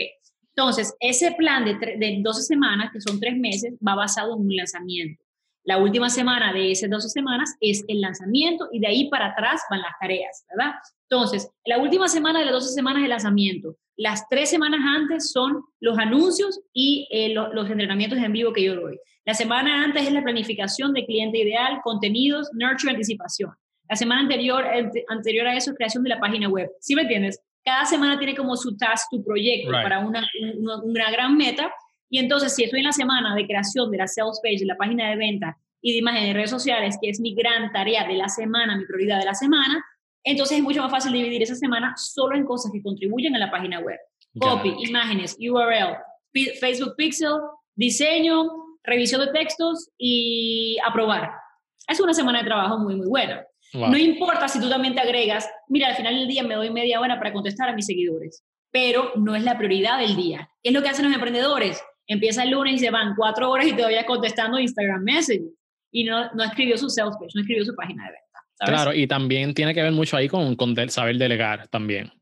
[0.49, 4.57] entonces ese plan de, de 12 semanas, que son tres meses, va basado en un
[4.57, 5.25] lanzamiento.
[5.65, 9.63] La última semana de esas 12 semanas es el lanzamiento y de ahí para atrás
[9.71, 10.75] van las tareas, ¿verdad?
[11.09, 15.63] Entonces, la última semana de las 12 semanas de lanzamiento, las tres semanas antes son
[15.81, 18.99] los anuncios y eh, los entrenamientos en vivo que yo doy.
[19.25, 23.53] La semana antes es la planificación de cliente ideal, contenidos, nurture, anticipación.
[23.89, 24.65] La semana anterior,
[25.09, 26.71] anterior a eso es creación de la página web.
[26.81, 27.41] ¿Sí me entiendes?
[27.65, 30.27] Cada semana tiene como su task, tu proyecto para una,
[30.83, 31.73] una, gran meta.
[32.11, 34.77] Y entonces, si estoy en la semana de creación de la sales page, de la
[34.77, 38.15] página de venta y de imagen de redes sociales, que es mi gran tarea de
[38.15, 39.85] la semana, mi prioridad de la semana,
[40.25, 43.51] entonces es mucho más fácil dividir esa semana solo en cosas que contribuyen a la
[43.51, 43.99] página web.
[44.39, 45.97] Copy, imágenes, URL,
[46.61, 47.35] Facebook Pixel,
[47.75, 48.51] diseño,
[48.83, 51.31] revisión de textos y aprobar.
[51.87, 53.45] Es una semana de trabajo muy, muy buena.
[53.75, 57.01] No importa si tú también te agregas, mira, al final del día me doy media
[57.01, 60.49] hora para contestar a mis seguidores, pero no es la prioridad del día.
[60.63, 61.83] ¿Qué es lo que hacen los emprendedores?
[62.07, 65.45] Empieza el lunes y se van cuatro horas y todavía contestando Instagram Message
[65.91, 68.25] y no, no escribió su sales page, no escribió su página de venta.
[68.59, 72.13] Claro, y también tiene que ver mucho ahí con, con saber delegar también.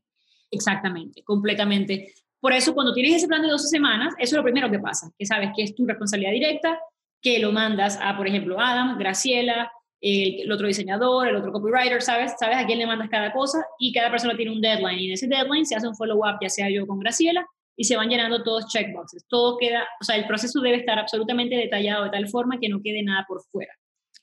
[0.49, 2.13] Exactamente, completamente.
[2.39, 5.09] Por eso, cuando tienes ese plan de 12 semanas, eso es lo primero que pasa,
[5.17, 6.79] que sabes que es tu responsabilidad directa,
[7.21, 9.71] que lo mandas a, por ejemplo, Adam, Graciela,
[10.03, 12.33] el, otro diseñador, el otro copywriter, ¿sabes?
[12.37, 14.99] Sabes a quién le mandas cada cosa y cada persona tiene un deadline.
[14.99, 17.95] Y en ese deadline se hace un follow-up, ya sea yo con Graciela, y se
[17.95, 19.25] van llenando todos checkboxes.
[19.27, 22.81] Todo queda, o sea, el proceso debe estar absolutamente detallado de tal forma que no
[22.83, 23.71] quede nada por fuera.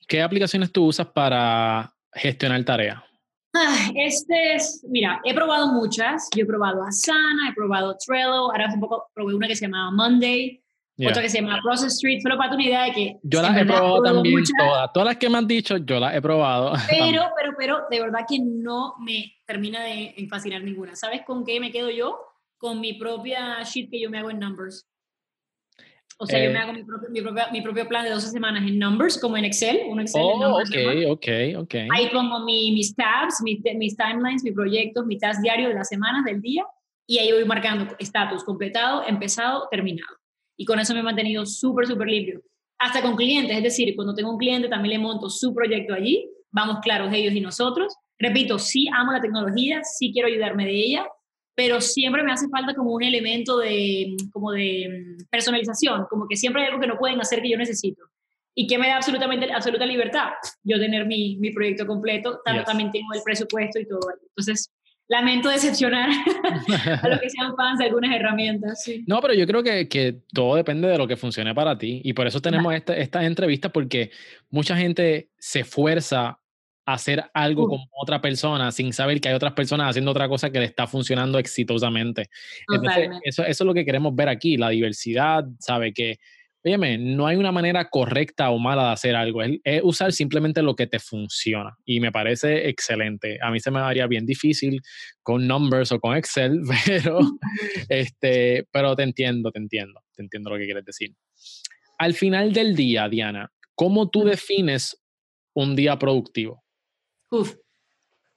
[0.07, 3.01] ¿Qué aplicaciones tú usas para gestionar tareas?
[3.95, 6.29] este es, mira, he probado muchas.
[6.35, 9.91] Yo he probado Asana, he probado Trello, ahora hace poco probé una que se llamaba
[9.91, 10.60] Monday,
[11.07, 13.15] otra que se llama Process Street, solo para una idea de que...
[13.23, 16.21] Yo las he probado también todas, todas las que me han dicho, yo las he
[16.21, 16.73] probado.
[16.89, 20.95] Pero, pero, pero, de verdad que no me termina de fascinar ninguna.
[20.95, 22.19] ¿Sabes con qué me quedo yo?
[22.57, 24.87] Con mi propia sheet que yo me hago en Numbers.
[26.23, 27.09] O sea, yo me eh, hago mi propio,
[27.51, 29.81] mi, propio, plan de 12 semanas en Numbers, como en Excel.
[29.89, 31.75] Un Excel oh, Numbers, ok, ok, ok.
[31.91, 36.23] Ahí pongo mis tabs, mis, mis, timelines, mis proyectos, mi task diario de las semanas,
[36.23, 36.63] del día,
[37.07, 40.20] y ahí voy marcando estatus, completado, empezado, terminado.
[40.61, 42.39] Y con eso me he mantenido súper, súper limpio.
[42.77, 46.29] Hasta con clientes, es decir, cuando tengo un cliente también le monto su proyecto allí,
[46.51, 47.95] vamos claros ellos y nosotros.
[48.19, 51.07] Repito, sí amo la tecnología, sí quiero ayudarme de ella,
[51.55, 56.35] pero siempre me hace falta como un elemento de, como de mm, personalización, como que
[56.35, 58.03] siempre hay algo que no pueden hacer que yo necesito.
[58.53, 60.29] ¿Y que me da absolutamente, absoluta libertad?
[60.61, 64.01] Yo tener mi, mi proyecto completo, también tengo el presupuesto y todo.
[64.29, 64.71] Entonces,
[65.07, 68.89] lamento decepcionar a los que sean fans de algunas herramientas.
[69.07, 72.01] No, pero yo creo que, que, todo depende de lo que funcione para ti.
[72.03, 74.11] Y por eso tenemos esta, estas entrevistas, porque
[74.49, 76.39] mucha gente se esfuerza
[76.85, 80.59] hacer algo con otra persona sin saber que hay otras personas haciendo otra cosa que
[80.59, 82.29] le está funcionando exitosamente.
[83.23, 86.19] eso, eso es lo que queremos ver aquí, la diversidad, sabe que,
[86.63, 90.75] oye, no hay una manera correcta o mala de hacer algo, es, usar simplemente lo
[90.75, 93.39] que te funciona y me parece excelente.
[93.41, 94.81] A mí se me daría bien difícil
[95.23, 97.19] con Numbers o con Excel, pero,
[97.89, 101.15] este, pero te entiendo, te entiendo, te entiendo lo que quieres decir.
[101.97, 105.01] Al final del día, Diana, ¿cómo tú defines
[105.53, 106.63] un día productivo?
[107.29, 107.55] Uf.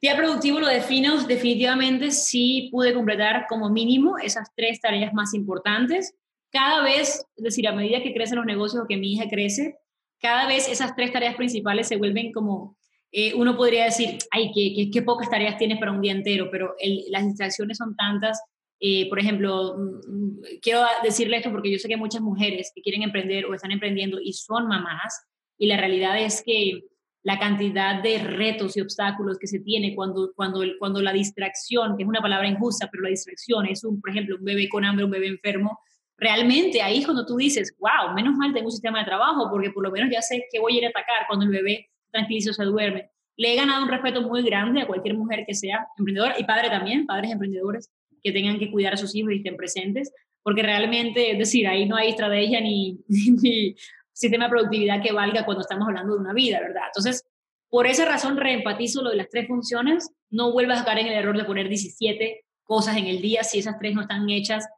[0.00, 6.14] Día productivo lo defino definitivamente si pude completar como mínimo esas tres tareas más importantes.
[6.54, 9.76] Cada vez, es decir, a medida que crecen los negocios o que mi hija crece,
[10.20, 12.76] cada vez esas tres tareas principales se vuelven como,
[13.10, 16.76] eh, uno podría decir, ay, qué, qué, pocas tareas tienes para un día entero, pero
[17.10, 18.40] las distracciones son tantas.
[18.78, 22.82] Eh, por ejemplo, mm, mm, quiero decirle esto porque yo sé que muchas mujeres que
[22.82, 25.26] quieren emprender o están emprendiendo y son mamás,
[25.58, 26.82] y la realidad es que
[27.24, 32.04] la cantidad de retos y obstáculos que se tiene cuando, cuando, cuando la distracción, que
[32.04, 35.04] es una palabra injusta, pero la distracción es, un, por ejemplo, un bebé con hambre,
[35.04, 35.80] un bebé enfermo,
[36.16, 39.82] realmente ahí cuando tú dices, wow, menos mal tengo un sistema de trabajo porque por
[39.82, 42.64] lo menos ya sé que voy a ir a atacar cuando el bebé tranquilizo se
[42.64, 43.10] duerme.
[43.36, 46.68] le he ganado un respeto muy grande a cualquier mujer que sea emprendedora y padre
[46.68, 47.90] también, padres emprendedores
[48.22, 51.86] que tengan que cuidar a sus hijos y estén presentes, porque realmente, es decir, ahí
[51.86, 53.74] no hay estrategia ni, ni
[54.12, 56.84] sistema de productividad que valga cuando estamos hablando de una vida, ¿verdad?
[56.86, 57.26] Entonces,
[57.68, 61.14] por esa razón reempatizo lo de las tres funciones, no vuelvas a caer en el
[61.14, 64.68] error de poner 17 cosas en el día, si esas tres no están hechas,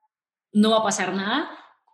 [0.56, 1.50] no va a pasar nada.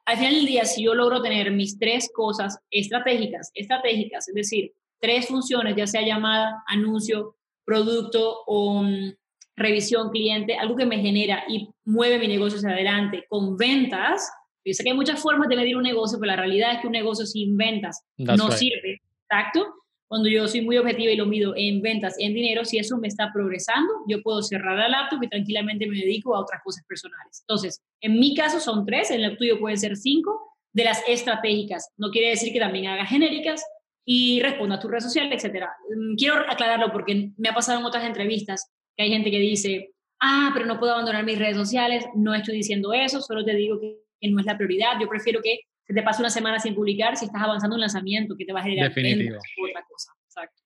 [0.06, 4.72] Al final del día, si yo logro tener mis tres cosas estratégicas, estratégicas, es decir,
[5.00, 9.14] tres funciones, ya sea llamada, anuncio, producto o mm,
[9.56, 14.32] revisión cliente, algo que me genera y mueve mi negocio hacia adelante con ventas.
[14.64, 16.86] Yo sé que hay muchas formas de medir un negocio, pero la realidad es que
[16.86, 19.02] un negocio sin ventas no sirve.
[19.28, 19.74] Exacto.
[20.12, 23.08] Cuando yo soy muy objetiva y lo mido en ventas, en dinero, si eso me
[23.08, 27.42] está progresando, yo puedo cerrar la laptop y tranquilamente me dedico a otras cosas personales.
[27.48, 30.38] Entonces, en mi caso son tres, en el tuyo pueden ser cinco
[30.74, 31.88] de las estratégicas.
[31.96, 33.64] No quiere decir que también haga genéricas,
[34.04, 35.66] y responda a tu red social, etc.
[35.88, 39.94] Mm, quiero aclararlo porque me ha pasado en otras entrevistas que hay gente que dice,
[40.20, 43.80] ah, pero no puedo abandonar mis redes sociales, no estoy diciendo eso, solo te digo
[43.80, 45.60] que, no es la prioridad, yo prefiero que
[45.94, 48.60] te pase una semana sin publicar si estás avanzando en un lanzamiento que te va
[48.60, 49.36] a generar Definitivo.
[49.36, 50.12] otra cosa.
[50.26, 50.62] Exacto.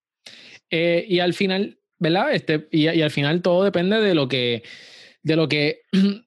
[0.71, 2.33] Eh, y al final, ¿verdad?
[2.33, 4.63] Este, y, y, al final todo depende de lo que,
[5.23, 5.83] de lo que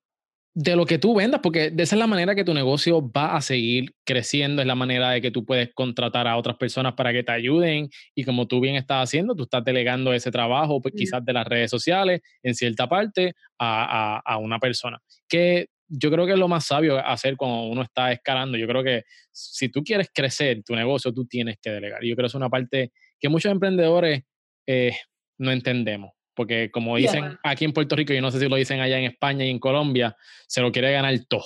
[0.62, 3.38] de lo que tú vendas, porque de esa es la manera que tu negocio va
[3.38, 7.14] a seguir creciendo, es la manera de que tú puedes contratar a otras personas para
[7.14, 10.94] que te ayuden y como tú bien estás haciendo, tú estás delegando ese trabajo, pues,
[10.98, 15.00] quizás de las redes sociales, en cierta parte, a, a, a, una persona.
[15.30, 18.58] Que yo creo que es lo más sabio hacer cuando uno está escalando.
[18.58, 22.04] Yo creo que si tú quieres crecer tu negocio, tú tienes que delegar.
[22.04, 24.24] Y yo creo que es una parte que muchos emprendedores
[24.68, 24.96] eh,
[25.38, 28.80] no entendemos porque como dicen aquí en Puerto Rico, yo no sé si lo dicen
[28.80, 30.16] allá en España y en Colombia,
[30.48, 31.44] se lo quiere ganar todo.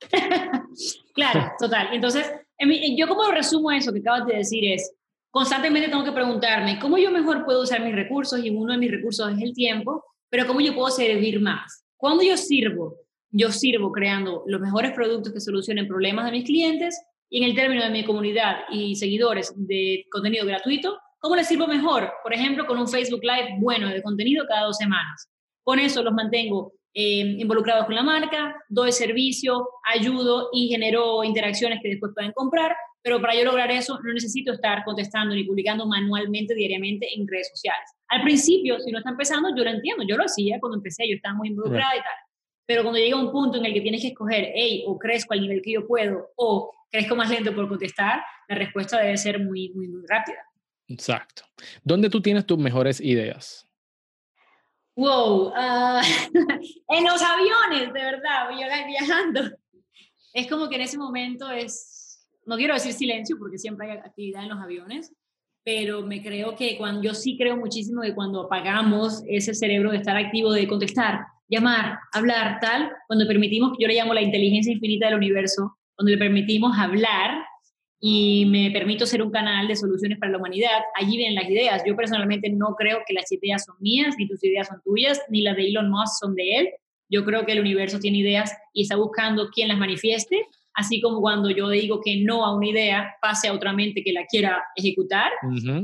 [1.14, 1.88] claro, total.
[1.92, 2.30] Entonces,
[2.96, 4.94] yo como resumo eso que acabas de decir es,
[5.32, 8.38] constantemente tengo que preguntarme, ¿cómo yo mejor puedo usar mis recursos?
[8.38, 11.84] Y uno de mis recursos es el tiempo, pero ¿cómo yo puedo servir más?
[11.96, 12.98] Cuando yo sirvo,
[13.30, 17.54] yo sirvo creando los mejores productos que solucionen problemas de mis clientes y en el
[17.54, 22.12] término de mi comunidad y seguidores de contenido gratuito, ¿Cómo les sirvo mejor?
[22.22, 25.28] Por ejemplo, con un Facebook Live bueno de contenido cada dos semanas.
[25.64, 31.80] Con eso los mantengo eh, involucrados con la marca, doy servicio, ayudo y genero interacciones
[31.82, 35.86] que después pueden comprar, pero para yo lograr eso no necesito estar contestando ni publicando
[35.86, 37.90] manualmente diariamente en redes sociales.
[38.08, 41.16] Al principio, si no está empezando, yo lo entiendo, yo lo hacía cuando empecé, yo
[41.16, 42.27] estaba muy involucrada y tal.
[42.68, 45.40] Pero cuando llega un punto en el que tienes que escoger, hey, o crezco al
[45.40, 49.70] nivel que yo puedo, o crezco más lento por contestar, la respuesta debe ser muy,
[49.70, 50.36] muy, muy rápida.
[50.86, 51.44] Exacto.
[51.82, 53.66] ¿Dónde tú tienes tus mejores ideas?
[54.96, 56.00] Wow, uh,
[56.88, 59.40] en los aviones, de verdad, voy viajando.
[60.34, 64.42] Es como que en ese momento es, no quiero decir silencio porque siempre hay actividad
[64.42, 65.14] en los aviones,
[65.64, 69.96] pero me creo que cuando yo sí creo muchísimo que cuando apagamos ese cerebro de
[69.96, 75.06] estar activo, de contestar, llamar, hablar, tal, cuando permitimos, yo le llamo la inteligencia infinita
[75.06, 77.44] del universo, cuando le permitimos hablar
[78.00, 80.82] y me permito ser un canal de soluciones para la humanidad.
[80.94, 81.82] Allí vienen las ideas.
[81.84, 85.42] Yo personalmente no creo que las ideas son mías, ni tus ideas son tuyas, ni
[85.42, 86.68] las de Elon Musk son de él.
[87.10, 90.46] Yo creo que el universo tiene ideas y está buscando quién las manifieste,
[90.78, 94.12] así como cuando yo digo que no a una idea, pase a otra mente que
[94.12, 95.32] la quiera ejecutar.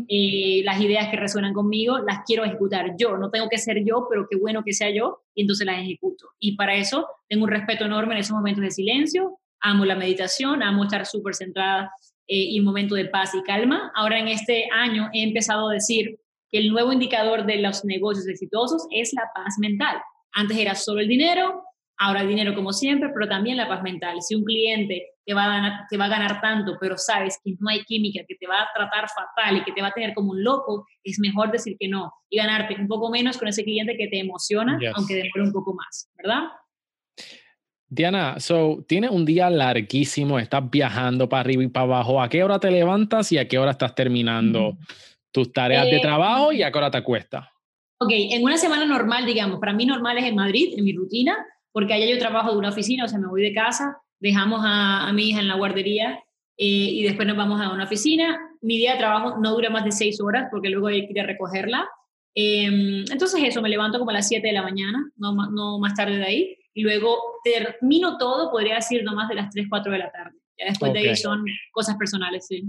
[0.09, 3.16] Eh, las ideas que resuenan conmigo las quiero ejecutar yo.
[3.16, 6.28] No tengo que ser yo, pero qué bueno que sea yo, y entonces las ejecuto.
[6.38, 10.62] Y para eso tengo un respeto enorme en esos momentos de silencio, amo la meditación,
[10.62, 11.90] amo estar súper centrada
[12.28, 13.90] eh, y un momento de paz y calma.
[13.96, 16.20] Ahora en este año he empezado a decir
[16.52, 19.96] que el nuevo indicador de los negocios exitosos es la paz mental.
[20.33, 21.64] Antes era solo el dinero,
[21.98, 24.20] ahora el dinero como siempre, pero también la paz mental.
[24.20, 27.54] Si un cliente te va, a ganar, te va a ganar tanto, pero sabes que
[27.59, 30.14] no hay química, que te va a tratar fatal y que te va a tener
[30.14, 33.64] como un loco, es mejor decir que no y ganarte un poco menos con ese
[33.64, 36.44] cliente que te emociona, aunque demore un poco más, ¿verdad?
[37.88, 42.20] Diana, so, tienes un día larguísimo, estás viajando para arriba y para abajo.
[42.20, 44.76] ¿A qué hora te levantas y a qué hora estás terminando
[45.30, 47.46] tus tareas de eh, trabajo y a qué hora te acuestas?
[47.98, 51.37] Ok, en una semana normal, digamos, para mí normal es en Madrid, en mi rutina,
[51.74, 55.12] porque allá yo trabajo de una oficina, o sea, me voy de casa, dejamos a,
[55.12, 56.20] mi hija en la guardería
[56.56, 58.38] eh, y después nos vamos a una oficina.
[58.62, 61.20] Mi día de trabajo no dura más de seis horas porque luego hay que ir
[61.20, 61.88] a recogerla.
[62.32, 65.94] Em, entonces eso, me levanto como a las 7 de la mañana, no, no más
[65.94, 69.92] tarde de ahí y luego termino todo, podría decir, no más de las 3, 4
[69.92, 70.38] de la tarde.
[70.57, 72.62] Ya después de ahí son cosas personales, sí.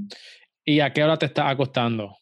[0.64, 2.16] ¿Y a qué hora te estás acostando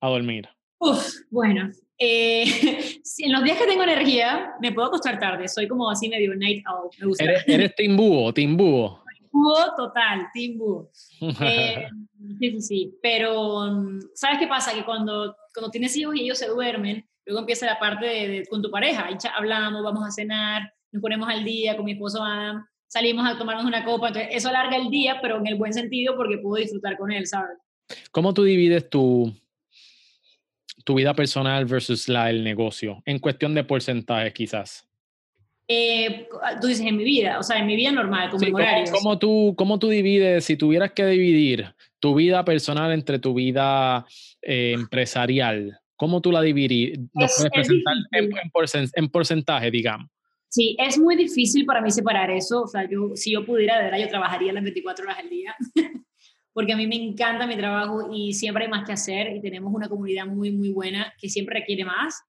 [0.00, 0.48] a dormir?
[0.78, 2.44] Uf, bueno, eh,
[3.18, 5.48] en los días que tengo energía, me puedo acostar tarde.
[5.48, 6.90] Soy como así medio night owl.
[6.98, 7.24] Me gusta.
[7.24, 9.04] ¿Eres, eres timbúo, timbúo?
[9.34, 10.90] búho total, team búho.
[11.40, 11.88] Eh,
[12.38, 12.98] sí, sí, sí.
[13.02, 14.72] Pero, mm, ¿sabes qué pasa?
[14.72, 18.62] Que cuando, cuando tienes hijos y ellos se duermen, luego empieza la parte de, con
[18.62, 19.08] tu pareja.
[19.36, 23.64] hablamos, vamos a cenar, nos ponemos al día con mi esposo Adam, salimos a tomarnos
[23.64, 24.08] una copa.
[24.08, 27.26] Entonces, eso alarga el día, pero en el buen sentido porque puedo disfrutar con él,
[27.26, 27.58] ¿sabes?
[28.12, 29.32] ¿Cómo tú divides tu,
[30.84, 33.02] tu vida personal versus la del negocio?
[33.04, 34.86] En cuestión de porcentaje, quizás.
[35.66, 36.28] Eh,
[36.60, 38.52] tú dices en mi vida, o sea, en mi vida normal, como sí,
[38.90, 44.04] ¿cómo, tú, ¿Cómo tú divides, si tuvieras que dividir tu vida personal entre tu vida
[44.42, 46.98] eh, empresarial, cómo tú la dividirías?
[47.14, 47.94] puedes presentar
[48.92, 50.10] en, porcentaje, digamos?
[50.50, 52.62] Sí, es muy difícil para mí separar eso.
[52.62, 55.56] O sea, yo, si yo pudiera, de verdad, yo trabajaría las 24 horas al día.
[56.54, 59.74] porque a mí me encanta mi trabajo y siempre hay más que hacer y tenemos
[59.74, 62.22] una comunidad muy, muy buena que siempre requiere más.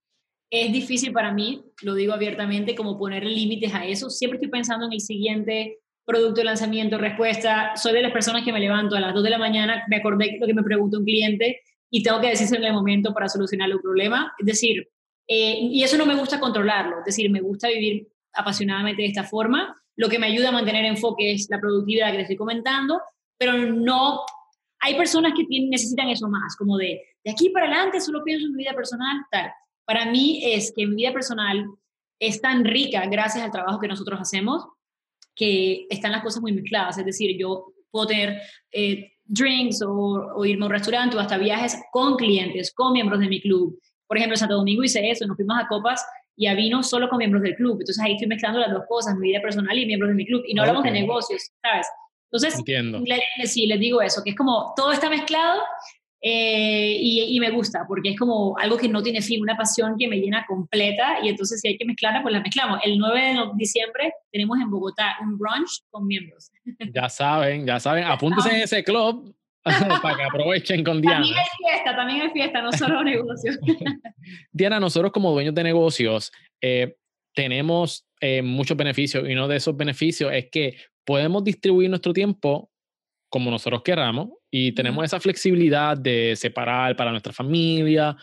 [0.50, 4.10] Es difícil para mí, lo digo abiertamente, como poner límites a eso.
[4.10, 7.74] Siempre estoy pensando en el siguiente producto, lanzamiento, respuesta.
[7.76, 10.38] Soy de las personas que me levanto a las 2 de la mañana, me acordé
[10.40, 11.62] lo que me pregunta un cliente
[11.92, 14.34] y tengo que decirse en el momento para solucionar el problema.
[14.40, 14.90] Es decir,
[15.28, 19.24] eh, y eso no me gusta controlarlo, es decir, me gusta vivir apasionadamente de esta
[19.24, 19.76] forma.
[19.96, 23.00] Lo que me ayuda a mantener enfoque es la productividad que les estoy comentando
[23.38, 24.22] pero no,
[24.80, 28.46] hay personas que tienen, necesitan eso más, como de, de aquí para adelante solo pienso
[28.46, 29.52] en mi vida personal, tal.
[29.86, 31.66] Para mí es que mi vida personal
[32.20, 34.66] es tan rica gracias al trabajo que nosotros hacemos
[35.36, 40.46] que están las cosas muy mezcladas, es decir, yo puedo tener eh, drinks o, o,
[40.46, 43.80] irme a un restaurante o hasta viajes con clientes, con miembros de mi club.
[44.08, 46.06] Por ejemplo, en Santo Domingo hice eso, nos fuimos a copas
[46.38, 47.78] y a vino solo con miembros del club.
[47.80, 50.44] Entonces ahí estoy mezclando las dos cosas, mi vida personal y miembros de mi club.
[50.48, 51.88] Y no hablamos de negocios, ¿sabes?
[52.36, 55.62] Entonces, sí, les digo eso, que es como todo está mezclado
[56.28, 60.08] eh, y, me gusta, porque es como algo que no tiene fin, una pasión que
[60.08, 62.80] me llena completa y entonces si hay que mezclarla, pues la mezclamos.
[62.84, 66.52] El 9 de diciembre tenemos en Bogotá un brunch con miembros.
[66.94, 69.36] Ya saben, ya saben, apúntense en ese club
[70.02, 71.18] para que aprovechen con Diana.
[71.18, 73.60] También hay fiesta, también fiesta, no solo negocios.
[74.52, 76.96] Diana, nosotros como dueños de negocios eh,
[77.36, 82.72] tenemos eh, muchos beneficios y uno de esos beneficios es que podemos distribuir nuestro tiempo
[83.30, 88.16] como nosotros queramos y tenemos esa flexibilidad de separar para nuestra familia,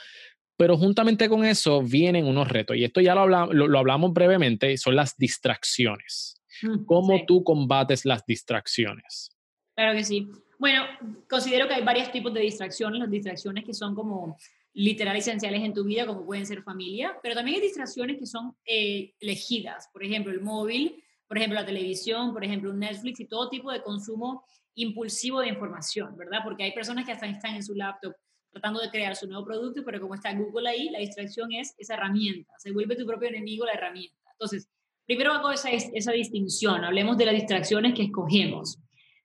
[0.56, 4.76] pero juntamente con eso vienen unos retos y esto ya lo hablamos, lo, hablamos brevemente,
[4.76, 6.40] son las distracciones.
[6.62, 9.36] Mm, ¿Cómo tú combates las distracciones?
[9.74, 10.28] Claro que sí.
[10.58, 10.84] Bueno,
[11.28, 14.38] considero que hay varios tipos de distracciones, las distracciones que son como
[14.74, 18.54] literal esenciales en tu vida, como pueden ser familia, pero también hay distracciones que son
[18.64, 23.48] eh, elegidas, por ejemplo, el móvil, por ejemplo, la televisión, por ejemplo, Netflix y todo
[23.48, 24.44] tipo de consumo
[24.74, 26.40] impulsivo de información, ¿verdad?
[26.44, 28.14] Porque hay personas que hasta están en su laptop
[28.52, 31.94] tratando de crear su nuevo producto, pero como está Google ahí, la distracción es esa
[31.94, 34.16] herramienta, se vuelve tu propio enemigo la herramienta.
[34.32, 34.68] Entonces,
[35.06, 38.78] primero hago esa, esa distinción, hablemos de las distracciones que escogemos.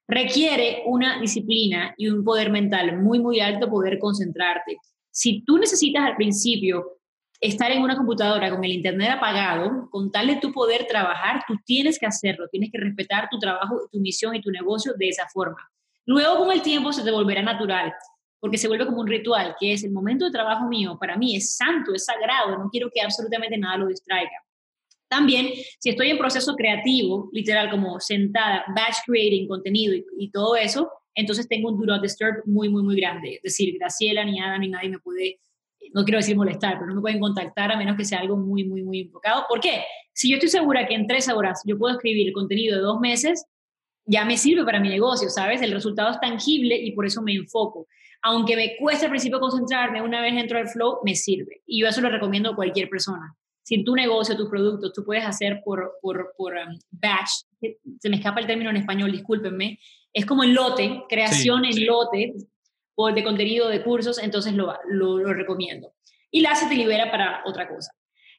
[0.07, 4.77] Requiere una disciplina y un poder mental muy, muy alto poder concentrarte.
[5.11, 6.96] Si tú necesitas al principio
[7.39, 11.55] estar en una computadora con el internet apagado, con tal de tu poder trabajar, tú
[11.65, 15.27] tienes que hacerlo, tienes que respetar tu trabajo, tu misión y tu negocio de esa
[15.27, 15.69] forma.
[16.05, 17.93] Luego con el tiempo se te volverá natural,
[18.39, 21.35] porque se vuelve como un ritual, que es el momento de trabajo mío, para mí
[21.35, 24.43] es santo, es sagrado, no quiero que absolutamente nada lo distraiga.
[25.09, 30.55] También, si estoy en proceso creativo, literal como sentada, batch creating contenido y, y todo
[30.55, 33.35] eso, entonces tengo un do not disturb muy, muy, muy grande.
[33.35, 35.39] Es decir, Graciela, ni Ada, ni nadie me puede
[35.93, 38.63] no quiero decir molestar, pero no me pueden contactar a menos que sea algo muy,
[38.63, 39.45] muy, muy enfocado.
[39.47, 39.84] ¿Por qué?
[40.13, 42.99] Si yo estoy segura que en tres horas yo puedo escribir el contenido de dos
[42.99, 43.45] meses,
[44.05, 45.61] ya me sirve para mi negocio, ¿sabes?
[45.61, 47.88] El resultado es tangible y por eso me enfoco.
[48.23, 51.61] Aunque me cueste al principio concentrarme, una vez dentro del flow, me sirve.
[51.65, 53.36] Y yo eso lo recomiendo a cualquier persona.
[53.63, 57.30] Si en tu negocio, tus productos, tú puedes hacer por, por, por um, batch,
[57.99, 59.78] se me escapa el término en español, discúlpenme,
[60.13, 62.34] es como en lote, creación en lote,
[62.99, 65.93] o de contenido de cursos, entonces lo, lo, recomiendo.
[66.31, 67.91] Y la se te libera para otra cosa.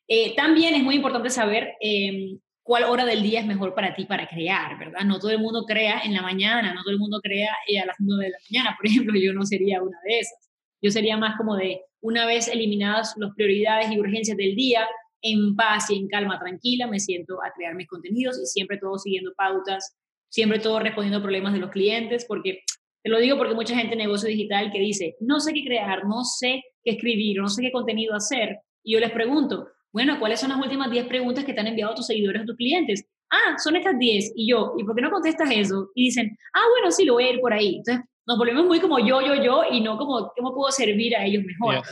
[0.09, 4.04] Eh, también es muy importante saber em, cuál hora del día es mejor para ti
[4.04, 5.04] para crear, ¿verdad?
[5.04, 7.86] No todo el mundo crea en la mañana, no todo el mundo crea eh, a
[7.86, 10.50] las 9 de la mañana, por ejemplo, yo no sería una de esas.
[10.82, 14.88] Yo sería más como de, una vez eliminadas las prioridades y urgencias del día,
[15.22, 18.98] en paz y en calma, tranquila, me siento a crear mis contenidos y siempre todo
[18.98, 19.96] siguiendo pautas,
[20.28, 22.64] siempre todo respondiendo a problemas de los clientes, porque
[23.09, 26.04] te lo digo porque mucha gente en negocio digital que dice, no sé qué crear,
[26.04, 28.59] no sé qué escribir, no sé qué contenido hacer.
[28.84, 31.94] Y yo les pregunto, bueno, ¿cuáles son las últimas 10 preguntas que te han enviado
[31.94, 33.09] tus seguidores o tus clientes?
[33.30, 34.32] Ah, son estas 10.
[34.36, 35.88] Y yo, ¿y por qué no contestas eso?
[35.94, 37.76] Y dicen, ah, bueno, sí, lo voy a ir por ahí.
[37.76, 41.24] Entonces, nos volvemos muy como yo, yo, yo, y no como cómo puedo servir a
[41.24, 41.82] ellos mejor.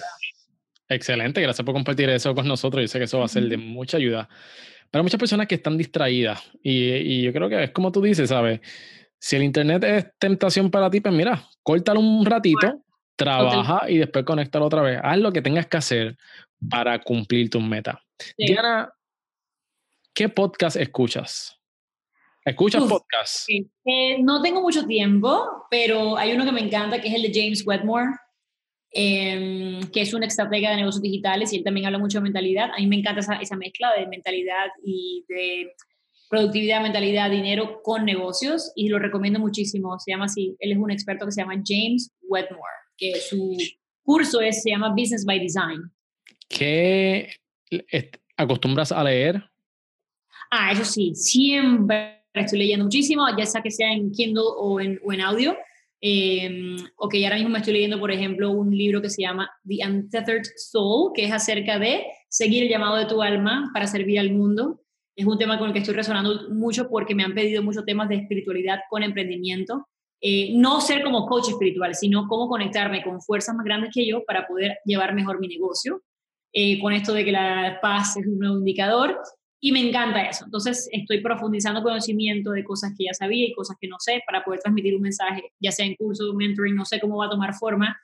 [0.86, 2.82] Excelente, gracias por compartir eso con nosotros.
[2.82, 4.28] Yo sé que eso va a ser de mucha ayuda.
[4.90, 8.28] Para muchas personas que están distraídas, y, y yo creo que es como tú dices,
[8.28, 8.60] ¿sabes?
[9.26, 12.84] Si el internet es tentación para ti, pues mira, córtalo un ratito,
[13.16, 15.00] trabaja y después conéctalo otra vez.
[15.02, 16.16] Haz lo que tengas que hacer
[16.70, 17.96] para cumplir tus metas.
[18.38, 18.88] Diana,
[20.14, 21.60] ¿qué podcast escuchas?
[22.44, 23.48] ¿Escuchas podcast?
[23.48, 27.32] Eh, no tengo mucho tiempo, pero hay uno que me encanta que es el de
[27.34, 28.12] James Wedmore,
[28.92, 32.70] em, que es un estratega de negocios digitales y él también habla mucho de mentalidad.
[32.70, 35.72] A mí me encanta esa, esa mezcla de mentalidad y de
[36.28, 39.98] productividad, mentalidad, dinero con negocios y lo recomiendo muchísimo.
[39.98, 42.60] Se llama así, él es un experto que se llama James Wedmore,
[42.96, 43.56] que su
[44.02, 45.90] curso es, se llama Business by Design.
[46.48, 47.30] ¿Qué
[48.36, 49.42] acostumbras a leer?
[50.50, 55.00] Ah, eso sí, siempre estoy leyendo muchísimo, ya sea que sea en Kindle o en,
[55.04, 55.56] o en audio.
[56.00, 59.50] Eh, o que ahora mismo me estoy leyendo, por ejemplo, un libro que se llama
[59.66, 64.20] The Untethered Soul, que es acerca de seguir el llamado de tu alma para servir
[64.20, 64.82] al mundo
[65.16, 68.08] es un tema con el que estoy resonando mucho porque me han pedido muchos temas
[68.08, 69.88] de espiritualidad con emprendimiento.
[70.20, 74.24] Eh, no ser como coach espiritual, sino cómo conectarme con fuerzas más grandes que yo
[74.24, 76.02] para poder llevar mejor mi negocio.
[76.52, 79.18] Eh, con esto de que la paz es un nuevo indicador
[79.60, 80.44] y me encanta eso.
[80.44, 84.44] Entonces estoy profundizando conocimiento de cosas que ya sabía y cosas que no sé para
[84.44, 87.54] poder transmitir un mensaje, ya sea en curso, mentoring, no sé cómo va a tomar
[87.54, 87.96] forma,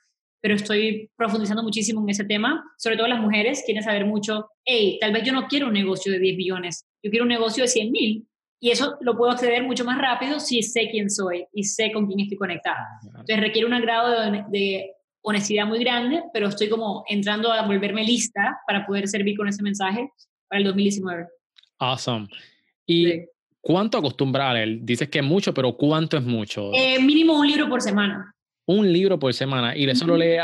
[0.43, 2.61] pero estoy profundizando muchísimo en ese tema.
[2.77, 6.11] Sobre todo las mujeres quieren saber mucho, hey, tal vez yo no quiero un negocio
[6.11, 8.27] de 10 millones, yo quiero un negocio de 100 mil.
[8.59, 12.07] Y eso lo puedo acceder mucho más rápido si sé quién soy y sé con
[12.07, 12.85] quién estoy conectada.
[13.05, 14.91] Entonces requiere un grado de,
[15.25, 19.63] honestidad muy grande, pero estoy como entrando a volverme lista para poder servir con ese
[19.63, 20.09] mensaje
[20.49, 21.25] para el 2019.
[21.79, 22.27] Awesome.
[22.85, 23.21] ¿Y
[23.61, 24.79] cuánto acostumbras a leer?
[24.81, 26.71] Dices que es mucho, pero ¿cuánto es mucho?
[26.73, 28.32] Eh, mínimo un libro por semana
[28.65, 30.37] un libro por semana y eso lo lee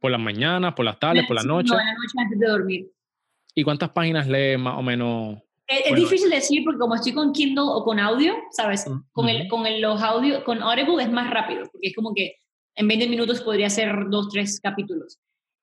[0.00, 1.70] por las mañanas, por las tardes, por la noche.
[1.70, 2.90] No, la noche antes de dormir.
[3.54, 5.38] ¿Y cuántas páginas lee más o menos?
[5.66, 8.84] Es, difícil decir porque como estoy con Kindle o con audio, ¿sabes?
[9.12, 12.36] Con, el, con el, los audio, con Audible es más rápido porque es como que
[12.74, 15.18] en 20 minutos podría ser dos, tres capítulos.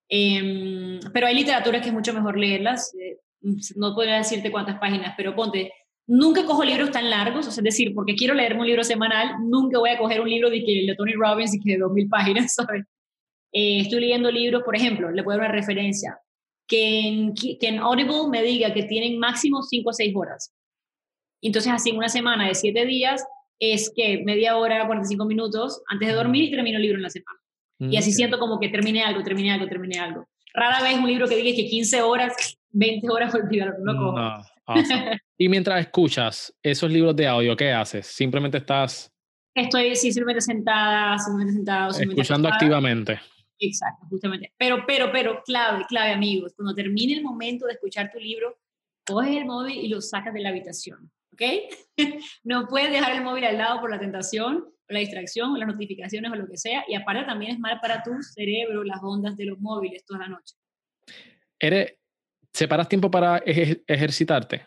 [0.08, 2.94] Em, pero hay literaturas que es mucho mejor leerlas.
[2.96, 3.18] Eh,
[3.76, 5.72] no podría decirte cuántas páginas, pero ponte
[6.12, 9.36] Nunca cojo libros tan largos, o sea, es decir, porque quiero leerme un libro semanal,
[9.48, 12.10] nunca voy a coger un libro de, que, de Tony Robbins y que de 2.000
[12.10, 12.84] páginas, ¿sabes?
[13.52, 16.18] Eh, estoy leyendo libros, por ejemplo, le puedo dar una referencia,
[16.68, 20.52] que en, que en Audible me diga que tienen máximo 5 o 6 horas.
[21.42, 23.24] Entonces, así en una semana de 7 días,
[23.60, 27.10] es que media hora, 45 minutos antes de dormir y termino el libro en la
[27.10, 27.40] semana.
[27.82, 30.28] Y así siento como que terminé algo, terminé algo, terminé algo.
[30.54, 34.00] Rara vez un libro que diga que 15 horas, 20 horas fue olvidar, no lo
[34.00, 34.18] cojo.
[35.38, 38.08] y mientras escuchas esos libros de audio, ¿qué haces?
[38.08, 39.12] Simplemente estás...
[39.56, 41.90] Estoy sí, simplemente sentada, simplemente sentada.
[41.90, 43.20] escuchando activamente.
[43.60, 44.54] Exacto, justamente.
[44.58, 48.58] Pero, pero, pero, clave, clave, amigos, cuando termine el momento de escuchar tu libro,
[49.06, 51.42] coges el móvil y lo sacas de la habitación, ¿ok?
[52.44, 55.68] no puedes dejar el móvil al lado por la tentación, o la distracción, o las
[55.68, 59.36] notificaciones, o lo que sea, y aparte también es mal para tu cerebro las ondas
[59.36, 60.56] de los móviles toda la noche.
[61.60, 61.96] ¿Eres,
[62.54, 64.66] ¿Separas tiempo para ejercitarte?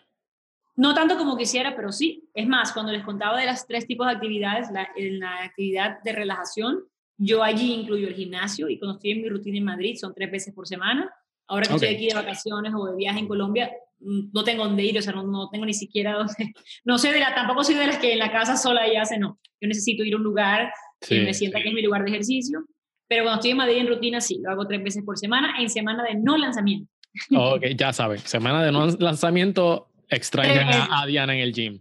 [0.76, 2.28] No tanto como quisiera, pero sí.
[2.34, 6.02] Es más, cuando les contaba de las tres tipos de actividades, la, en la actividad
[6.02, 6.84] de relajación,
[7.18, 10.30] yo allí incluyo el gimnasio y cuando estoy en mi rutina en Madrid son tres
[10.30, 11.12] veces por semana.
[11.46, 13.70] Ahora que estoy aquí de vacaciones o de viaje en Colombia,
[14.00, 16.52] mm, no tengo dónde ir, o sea, no, tengo ni siquiera dónde.
[16.84, 19.18] No sé de la, tampoco soy de las que en la casa sola ya hace,
[19.18, 19.38] no.
[19.60, 22.64] Yo necesito ir a un lugar que me sienta que es mi lugar de ejercicio.
[23.08, 25.68] Pero cuando estoy en Madrid en rutina, sí, lo hago tres veces por semana, en
[25.68, 26.90] semana de no lanzamiento.
[27.34, 31.80] Ok, ya saben, semana de no lanzamiento, extrañan a, Diana en el gym.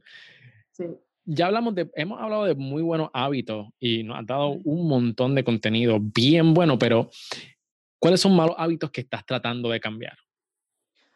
[0.72, 0.86] Sí.
[1.26, 5.36] Ya hablamos de, hemos hablado de muy buenos hábitos y nos han dado un montón
[5.36, 7.10] de contenido bien bueno, pero
[8.00, 10.18] ¿cuáles son malos hábitos que estás tratando de cambiar?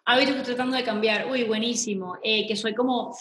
[0.06, 3.12] Hábitos que estoy tratando de cambiar, uy, buenísimo, eh, que soy como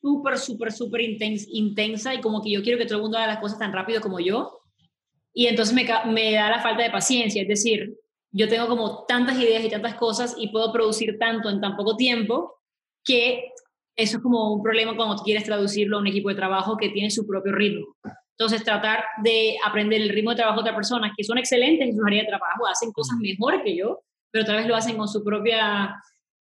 [0.00, 3.38] súper, súper, súper intensa y como que yo quiero que todo el mundo haga las
[3.38, 4.60] cosas tan rápido como yo.
[5.32, 7.94] Y entonces me, me da la falta de paciencia, es decir,
[8.32, 11.96] yo tengo como tantas ideas y tantas cosas y puedo producir tanto en tan poco
[11.96, 12.60] tiempo
[13.04, 13.52] que
[13.94, 17.10] eso es como un problema cuando quieres traducirlo a un equipo de trabajo que tiene
[17.10, 17.94] su propio ritmo.
[18.38, 21.94] Entonces, tratar de aprender el ritmo de trabajo de otras personas que son excelentes en
[21.94, 25.06] su área de trabajo, hacen cosas mejor que yo, pero tal vez lo hacen con
[25.06, 25.94] su propia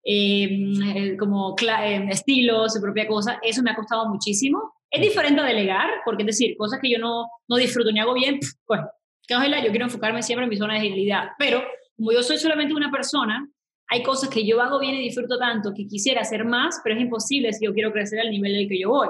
[0.04, 4.74] em, eh, como eh, estilo, su propia cosa, eso me ha costado muchísimo.
[4.90, 8.14] Es diferente a delegar, porque es decir, cosas que yo no, no disfruto ni hago
[8.14, 8.82] bien, pues,
[9.28, 9.38] yo
[9.70, 11.64] quiero enfocarme siempre en mi zona de genialidad, pero
[12.02, 13.48] como yo soy solamente una persona,
[13.88, 17.02] hay cosas que yo hago bien y disfruto tanto que quisiera hacer más, pero es
[17.02, 19.10] imposible si yo quiero crecer al nivel del que yo voy.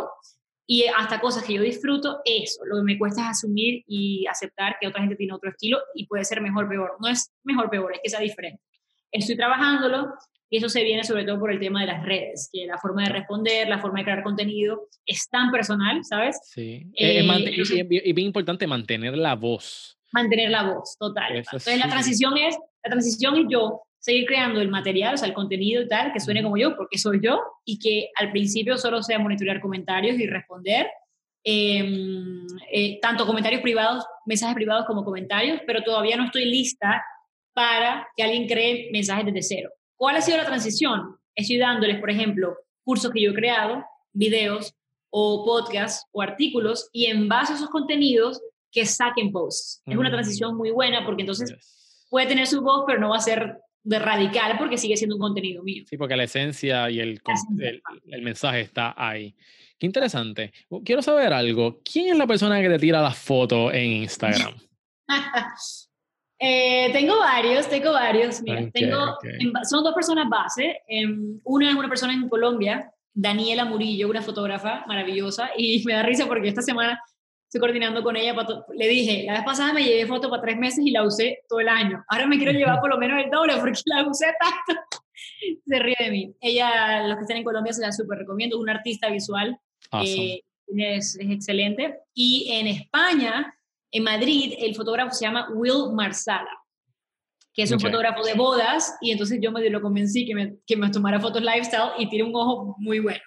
[0.68, 4.76] Y hasta cosas que yo disfruto, eso, lo que me cuesta es asumir y aceptar
[4.82, 6.98] que otra gente tiene otro estilo y puede ser mejor peor.
[7.00, 8.62] No es mejor peor, es que sea diferente.
[9.10, 10.14] Estoy trabajándolo,
[10.50, 13.04] Y eso se viene sobre todo por el tema de las redes, que la forma
[13.04, 16.42] de responder, la forma de crear contenido es tan personal, ¿sabes?
[16.44, 16.92] Sí.
[16.96, 19.98] Eh, y, bien importante mantener la voz.
[20.12, 21.38] Mantener la voz, total.
[21.38, 25.34] Entonces la transición es, la transición es yo seguir creando el material, o sea, el
[25.34, 29.04] contenido y tal, que suene como yo, porque soy yo, y que al principio solo
[29.04, 30.88] sea monitorear comentarios y responder,
[31.44, 37.04] em, eh, tanto comentarios privados, mensajes privados como comentarios, pero todavía no estoy lista
[37.54, 39.70] para que alguien cree mensajes desde cero.
[39.96, 41.18] ¿Cuál ha sido la transición?
[41.36, 44.74] Estoy dándoles, por ejemplo, cursos que yo he creado, videos
[45.12, 49.84] o podcasts o artículos, y en base a esos contenidos que saquen posts.
[49.86, 51.54] Es una transición muy buena porque entonces
[52.12, 55.22] puede tener su voz, pero no va a ser de radical porque sigue siendo un
[55.22, 55.86] contenido mío.
[55.88, 57.22] Sí, porque la esencia y el,
[58.10, 59.34] el, mensaje está ahí.
[59.80, 60.52] Qué interesante.
[60.84, 61.80] Quiero saber algo.
[61.84, 64.54] ¿Quién es la persona que te tira las fotos en Instagram?
[66.44, 68.42] Eh, tengo varios, tengo varios.
[68.42, 69.16] Mira, tengo,
[69.70, 70.82] son dos personas base.
[70.88, 76.02] Em, una es una persona en Colombia, Daniela Murillo, una fotógrafa maravillosa, y me da
[76.02, 77.00] risa porque esta semana
[77.52, 78.34] estoy coordinando con ella.
[78.74, 81.60] le dije, la vez pasada me llevé foto para tres meses y la usé todo
[81.60, 82.02] el año.
[82.08, 84.82] Ahora me quiero llevar por lo menos el doble porque la usé tanto.
[85.66, 86.34] se ríe de mí.
[86.40, 88.56] Ella, los que están en Colombia, se la súper recomiendo.
[88.56, 89.60] Es una artista visual.
[90.02, 92.00] Eh, es, es, excelente.
[92.14, 93.54] Y en España,
[93.92, 96.58] en Madrid, el fotógrafo se llama Will Marsala
[97.54, 100.78] que es un fotógrafo de bodas, y entonces yo me lo convencí que me, que
[100.78, 103.20] me tomara fotos lifestyle y tiene un ojo muy bueno.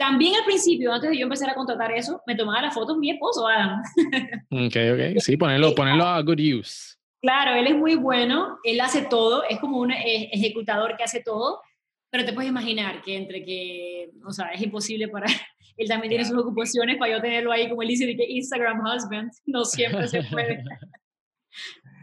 [0.00, 3.10] También al principio, antes de yo empezar a contratar eso, me tomaba las fotos mi
[3.10, 3.82] esposo, Adam.
[4.50, 5.18] Ok, ok.
[5.18, 6.96] Sí, ponerlo, ponerlo a good use.
[7.20, 11.22] Claro, él es muy bueno, él hace todo, es como un e, ejecutador que hace
[11.22, 11.60] todo,
[12.08, 15.26] pero te puedes imaginar que entre que, o sea, es imposible para,
[15.76, 18.80] él también tiene sus ocupaciones para yo tenerlo ahí, como él dice, de que Instagram
[18.80, 20.64] husband, no siempre se puede.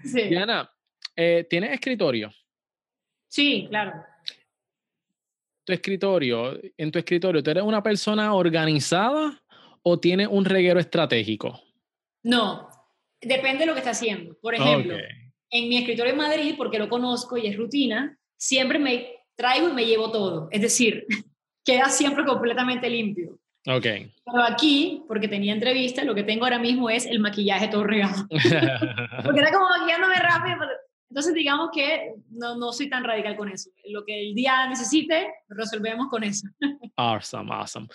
[0.04, 0.22] sí.
[0.22, 0.70] Diana,
[1.16, 2.30] eh, ¿tienes escritorio?
[3.28, 3.92] Sí, claro
[5.68, 9.44] tu escritorio, en tu escritorio, ¿tú eres una persona organizada
[9.84, 11.60] o tienes un reguero estratégico?
[12.24, 12.70] No,
[13.22, 14.38] depende de lo que está haciendo.
[14.42, 14.96] Por ejemplo,
[15.50, 19.74] en mi escritorio en Madrid, porque lo conozco y es rutina, siempre me traigo y
[19.74, 20.48] me llevo todo.
[20.52, 21.06] Es decir,
[21.66, 23.38] queda siempre completamente limpio.
[23.68, 23.84] Ok.
[23.84, 28.26] Pero aquí, porque tenía entrevista, lo que tengo ahora mismo es el maquillaje todo regado.
[28.30, 30.56] porque era como maquillándome rápido,
[31.10, 33.70] entonces, digamos que no, no soy tan radical con eso.
[33.86, 36.48] Lo que el día necesite, resolvemos con eso.
[36.98, 37.88] Awesome, awesome.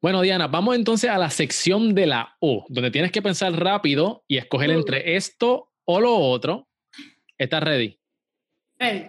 [0.00, 4.24] Bueno, Diana, vamos entonces a la sección de la O, donde tienes que pensar rápido
[4.28, 6.68] y escoger entre esto o lo otro.
[7.38, 7.98] ¿Estás ready?
[8.78, 9.06] Ready.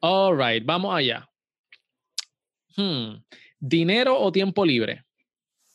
[0.00, 1.28] All right, vamos allá.
[2.76, 3.22] Hmm.
[3.58, 5.04] ¿Dinero o tiempo libre?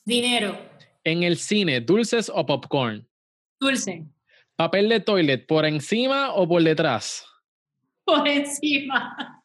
[0.03, 0.57] Dinero.
[1.03, 3.07] En el cine, ¿dulces o popcorn?
[3.59, 4.03] Dulce.
[4.56, 7.26] ¿Papel de toilet por encima o por detrás?
[8.06, 9.41] Por encima.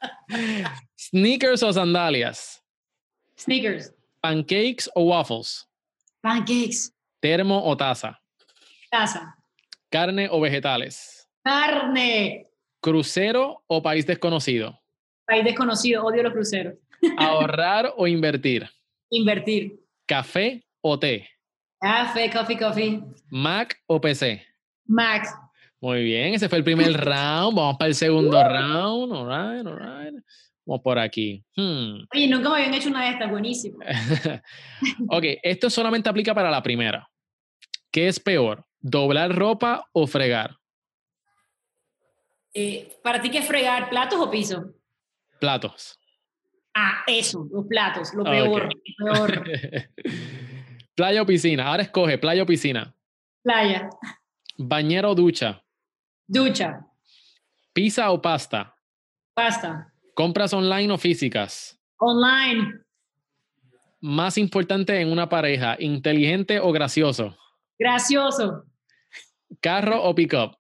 [0.97, 2.63] ¿Sneakers o sandalias?
[3.37, 3.93] Sneakers.
[4.21, 5.69] ¿Pancakes o waffles?
[6.21, 6.93] Pancakes.
[7.19, 8.21] ¿Termo o taza?
[8.91, 9.37] Taza.
[9.91, 11.29] ¿Carne o vegetales?
[11.43, 12.47] Carne.
[12.81, 14.79] ¿Crucero o país desconocido?
[15.27, 16.75] País desconocido, odio los cruceros.
[17.17, 18.69] ¿Ahorrar o invertir?
[19.11, 19.81] Invertir.
[20.07, 21.29] ¿Café o té?
[21.81, 23.03] Café, coffee, coffee.
[23.31, 24.47] ¿Mac o PC?
[24.91, 25.35] Max.
[25.81, 27.57] Muy bien, ese fue el primer round.
[27.57, 29.13] Vamos para el segundo round.
[29.13, 30.25] All right, all right.
[30.67, 31.45] Vamos por aquí.
[31.57, 32.05] Hmm.
[32.15, 33.79] Oye, nunca me habían hecho una de estas, buenísimo.
[35.09, 37.09] ok, esto solamente aplica para la primera.
[37.91, 40.57] ¿Qué es peor, doblar ropa o fregar?
[42.53, 44.75] Eh, ¿Para ti qué es fregar, platos o piso?
[45.39, 45.99] Platos.
[46.75, 48.69] Ah, eso, los platos, lo peor.
[48.99, 49.45] Lo peor.
[50.95, 51.67] playa o piscina.
[51.67, 52.95] Ahora escoge, playa o piscina.
[53.43, 53.89] Playa.
[54.63, 55.65] ¿Bañero o ducha?
[56.27, 56.87] Ducha.
[57.73, 58.77] ¿Pizza o pasta?
[59.33, 59.91] Pasta.
[60.15, 61.81] ¿Compras online o físicas?
[61.97, 62.83] Online.
[64.03, 67.39] Más importante en una pareja, inteligente o gracioso?
[67.79, 68.65] Gracioso.
[69.63, 70.59] ¿Carro o pickup?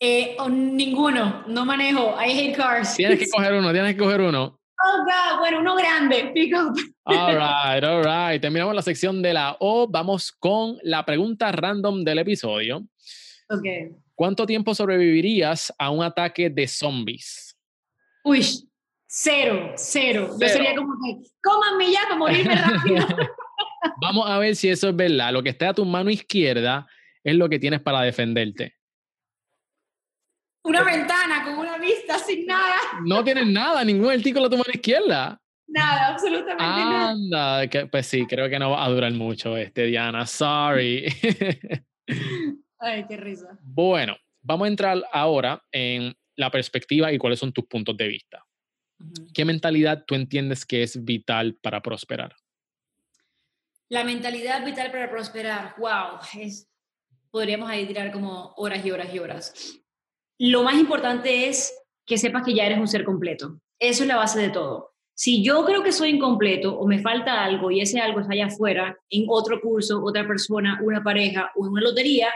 [0.00, 2.16] Eh, ninguno, no manejo.
[2.20, 2.96] I hate cars.
[2.96, 4.55] Tienes que coger uno, tienes que coger uno.
[4.84, 6.76] Oh, God, bueno, uno grande, pick up.
[7.04, 8.40] All right, all right.
[8.40, 9.88] Terminamos la sección de la O.
[9.88, 12.86] Vamos con la pregunta random del episodio.
[13.48, 13.64] Ok.
[14.14, 17.56] ¿Cuánto tiempo sobrevivirías a un ataque de zombies?
[18.24, 18.44] Uy,
[19.06, 20.36] cero, cero.
[20.40, 23.06] Yo sería como que, cómanme ya para morirme rápido.
[24.02, 25.32] Vamos a ver si eso es verdad.
[25.32, 26.86] Lo que está a tu mano izquierda
[27.22, 28.75] es lo que tienes para defenderte.
[30.66, 32.74] Una ventana con una vista sin nada.
[33.04, 35.40] No tienes nada, ningún artículo a tu mano izquierda.
[35.68, 37.10] Nada, absolutamente nada.
[37.10, 40.26] Anda, que, pues sí, creo que no va a durar mucho este, Diana.
[40.26, 41.06] Sorry.
[42.80, 43.56] Ay, qué risa.
[43.62, 48.44] Bueno, vamos a entrar ahora en la perspectiva y cuáles son tus puntos de vista.
[49.32, 52.34] ¿Qué mentalidad tú entiendes que es vital para prosperar?
[53.88, 56.68] La mentalidad vital para prosperar, wow, es,
[57.30, 59.85] podríamos ahí tirar como horas y horas y horas.
[60.38, 61.74] Lo más importante es
[62.04, 63.58] que sepas que ya eres un ser completo.
[63.78, 64.92] Eso es la base de todo.
[65.14, 68.46] Si yo creo que soy incompleto o me falta algo y ese algo está allá
[68.46, 72.28] afuera, en otro curso, otra persona, una pareja o en una lotería,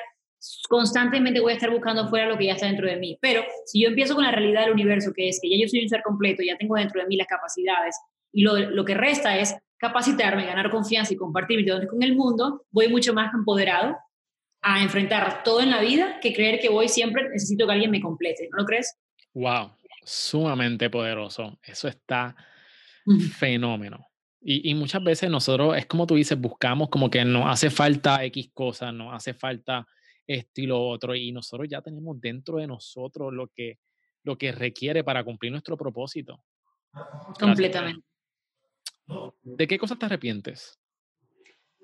[0.69, 3.19] constantemente voy a estar buscando afuera lo que ya está dentro de mí.
[3.21, 5.83] Pero si yo empiezo con la realidad del universo, que es que ya yo soy
[5.83, 7.97] un ser completo, ya tengo dentro de mí las capacidades,
[8.33, 12.65] y lo, que resta es capacitarme, ganar confianza y compartir mis dones con el mundo,
[12.71, 13.97] voy mucho más empoderado
[14.63, 18.01] a enfrentar todo en la vida que creer que voy siempre necesito que alguien me
[18.01, 18.49] complete.
[18.53, 18.99] ¿No lo crees?
[19.35, 21.59] Wow, sumamente poderoso.
[21.63, 22.35] Eso está
[23.39, 24.07] fenómeno.
[24.43, 28.25] Y, y, muchas veces nosotros, es como tú dices, buscamos como que nos hace falta
[28.25, 29.87] X cosas, nos hace falta
[30.27, 33.79] esto y lo otro, y nosotros ya tenemos dentro de nosotros lo que,
[34.23, 36.43] lo que requiere para cumplir nuestro propósito.
[37.39, 38.07] Completamente.
[39.43, 40.79] ¿De qué cosas te arrepientes?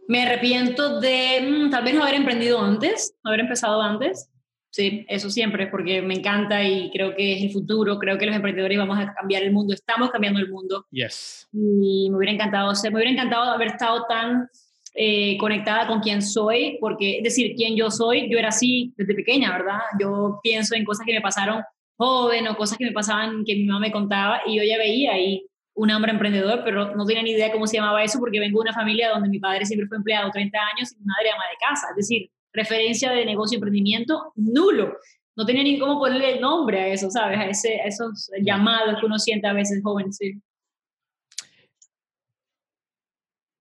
[0.09, 4.31] Me arrepiento de mm, tal vez no haber emprendido antes, no haber empezado antes.
[4.71, 7.99] Sí, eso siempre, porque me encanta y creo que es el futuro.
[7.99, 10.85] Creo que los emprendedores vamos a cambiar el mundo, estamos cambiando el mundo.
[10.91, 11.49] Yes.
[11.53, 14.49] Y me hubiera encantado, me hubiera encantado haber estado tan
[14.95, 19.15] eh, conectada con quien soy, porque es decir, quién yo soy, yo era así desde
[19.15, 19.79] pequeña, ¿verdad?
[20.01, 21.63] Yo pienso en cosas que me pasaron
[21.97, 25.13] joven o cosas que me pasaban que mi mamá me contaba y yo ya veía
[25.13, 25.47] ahí
[25.77, 28.71] un hombre emprendedor, pero no tenía ni idea cómo se llamaba eso porque vengo de
[28.71, 31.57] una familia donde mi padre siempre fue empleado 30 años y mi madre ama de
[31.69, 34.97] casa, es decir, referencia de negocio y emprendimiento nulo.
[35.37, 37.39] No tenía ni cómo ponerle el nombre a eso, ¿sabes?
[37.39, 40.41] A, ese, esos llamados que uno siente a veces joven, sí.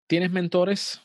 [0.08, 1.02] ¿Tienes mentores?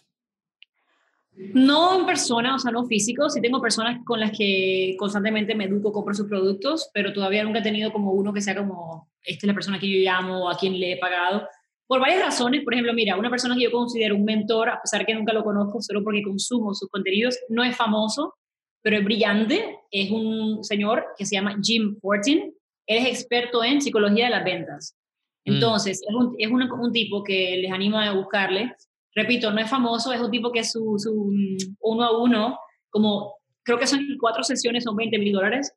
[1.32, 3.28] No en persona, o sea, no físico.
[3.30, 7.58] Sí tengo personas con las que constantemente me educo, compro sus productos, pero todavía nunca
[7.58, 10.56] he tenido como uno que sea como, esta es la persona que yo llamo a
[10.56, 11.46] quien le he pagado.
[11.86, 15.04] Por varias razones, por ejemplo, mira, una persona que yo considero un mentor, a pesar
[15.04, 18.34] que nunca lo conozco, solo porque consumo sus contenidos, no es famoso,
[18.82, 19.78] pero es brillante.
[19.90, 22.54] Es un señor que se llama Jim Fortin.
[22.86, 24.96] Él es experto en psicología de las ventas.
[25.44, 25.54] Mm.
[25.54, 28.74] Entonces, es, un, es un, un, tipo que les animo a buscarle
[29.14, 32.58] repito, no es famoso, es un tipo que su, su mm, uno a uno,
[32.90, 35.72] como creo que son cuatro sesiones, son 20 mil dólares,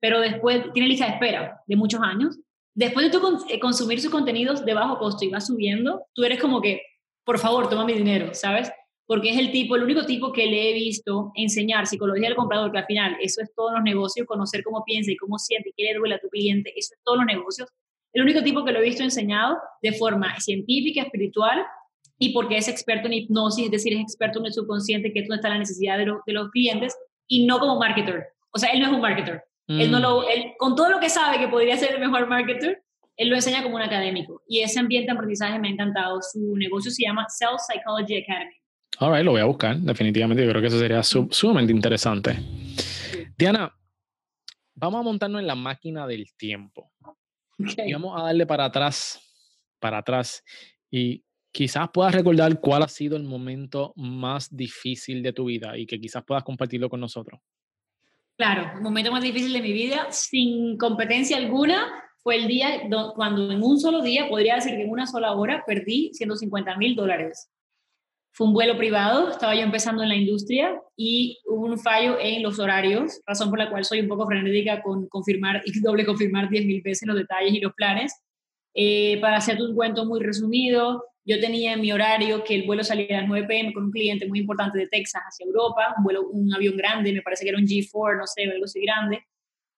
[0.00, 2.38] pero después tiene lista de espera de muchos años.
[2.80, 6.40] Después de tú eh, consumir sus contenidos de bajo costo y vas subiendo, tú eres
[6.40, 6.80] como que,
[7.26, 8.72] por favor, toma mi dinero, ¿sabes?
[9.04, 12.72] Porque es el tipo, el único tipo que le he visto enseñar psicología del comprador,
[12.72, 15.72] que al final eso es todos los negocios, conocer cómo piensa y cómo siente y
[15.76, 17.68] qué le duele a tu cliente, eso es todos los negocios.
[18.14, 21.66] El único tipo que lo he visto enseñado de forma científica, espiritual
[22.18, 25.28] y porque es experto en hipnosis, es decir, es experto en el subconsciente, que es
[25.28, 26.96] donde está la necesidad de, de los clientes,
[27.28, 28.28] y no como marketer.
[28.52, 29.44] O sea, él no es un marketer.
[29.78, 30.02] Él no mm.
[30.02, 32.82] lo, él, con todo lo que sabe que podría ser el mejor marketer,
[33.16, 34.42] él lo enseña como un académico.
[34.48, 36.18] Y ese ambiente de aprendizaje me ha encantado.
[36.22, 38.54] Su negocio se llama Self Psychology Academy.
[38.98, 40.44] All lo voy a buscar, definitivamente.
[40.44, 42.36] Yo creo que eso sería sumamente interesante.
[43.38, 43.72] Diana,
[44.74, 46.90] vamos a montarnos en la máquina del tiempo.
[47.58, 49.20] Y vamos a darle para atrás,
[49.78, 50.42] para atrás.
[50.90, 55.86] Y quizás puedas recordar cuál ha sido el momento más difícil de tu vida y
[55.86, 57.40] que quizás puedas compartirlo con nosotros.
[58.40, 61.86] Claro, el momento más difícil de mi vida, sin competencia alguna,
[62.22, 65.62] fue el día cuando en un solo día, podría decir que en una sola hora,
[65.66, 67.50] perdí 150 mil dólares.
[68.32, 72.42] Fue un vuelo privado, estaba yo empezando en la industria y hubo un fallo en
[72.42, 76.48] los horarios, razón por la cual soy un poco frenética con confirmar y doble confirmar
[76.48, 78.22] 10 mil veces los detalles y los planes.
[78.72, 82.82] Eh, para hacerte un cuento muy resumido, yo tenía en mi horario que el vuelo
[82.82, 86.02] salía a las 9 pm con un cliente muy importante de Texas hacia Europa, un,
[86.02, 89.22] vuelo, un avión grande, me parece que era un G4, no sé, algo así grande,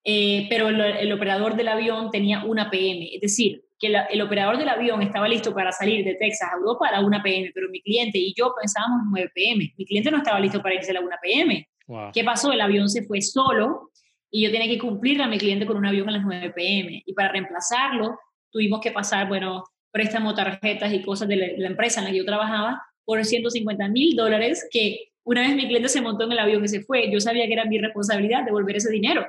[0.03, 4.69] eh, pero el, operador del avión tenía una PM, es decir, que el operador del
[4.69, 7.81] avión estaba listo para salir de Texas a Europa a la 1 pm, pero mi
[7.81, 9.73] cliente y yo pensábamos 9 pm.
[9.77, 11.67] Mi cliente no estaba listo para irse a la 1 pm.
[12.13, 12.53] ¿Qué pasó?
[12.53, 13.91] El avión se fue solo
[14.31, 17.03] y yo tenía que cumplir a mi cliente con un avión a las 9 pm.
[17.05, 18.17] Y para reemplazarlo,
[18.49, 22.25] tuvimos que pasar, bueno, préstamo, tarjetas y cosas de la, empresa en la que yo
[22.25, 26.65] trabajaba por 150 mil dólares que una vez mi cliente se montó en el avión
[26.65, 29.25] y se fue, yo sabía que era mi responsabilidad devolver ese dinero.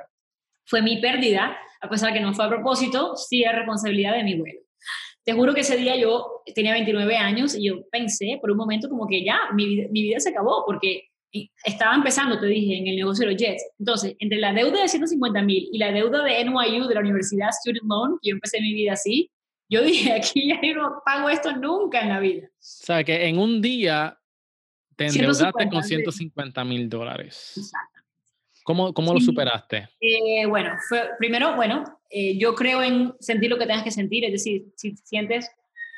[0.65, 4.35] Fue mi pérdida, a pesar que no fue a propósito, sí era responsabilidad de mi
[4.35, 4.59] vuelo.
[5.23, 8.89] Te juro que ese día yo tenía 29 años y yo pensé por un momento
[8.89, 11.09] como que ya, mi mi vida se acabó porque
[11.63, 13.63] estaba empezando, te dije, en el negocio de los jets.
[13.79, 17.49] Entonces, entre la deuda de 150 mil y la deuda de NYU, de la Universidad
[17.51, 19.29] Student Loan, que yo empecé mi vida así,
[19.69, 22.47] yo dije, aquí ya no pago esto nunca en la vida.
[22.47, 24.19] O sea, que en un día
[24.95, 27.53] te endeudaste con 150 mil dólares.
[27.57, 27.95] Exactamente.
[28.63, 29.89] ¿Cómo, cómo lo superaste?
[29.99, 34.25] Eh, bueno, fue, primero, bueno, eh, yo creo en sentir lo que tengas que sentir,
[34.25, 35.51] es decir, si sientes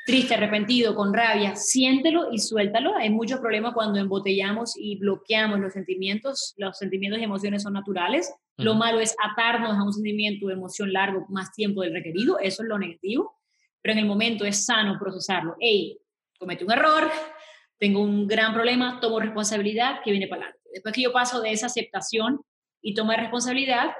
[0.08, 2.96] triste, arrepentido, con rabia, siéntelo y suéltalo.
[2.96, 6.54] Hay muchos problemas cuando embotellamos y bloqueamos los sentimientos.
[6.56, 8.34] Los sentimientos y emociones son naturales.
[8.56, 12.38] Lo malo es atarnos a un sentimiento de emoción largo más tiempo del requerido.
[12.38, 13.37] Eso es lo negativo.
[13.82, 15.56] Pero en el momento es sano procesarlo.
[15.60, 15.98] Hey,
[16.38, 17.10] cometí un error,
[17.78, 20.68] tengo un gran problema, tomo responsabilidad, que viene para adelante.
[20.72, 22.40] Después que yo paso de esa aceptación
[22.82, 23.92] y toma responsabilidad,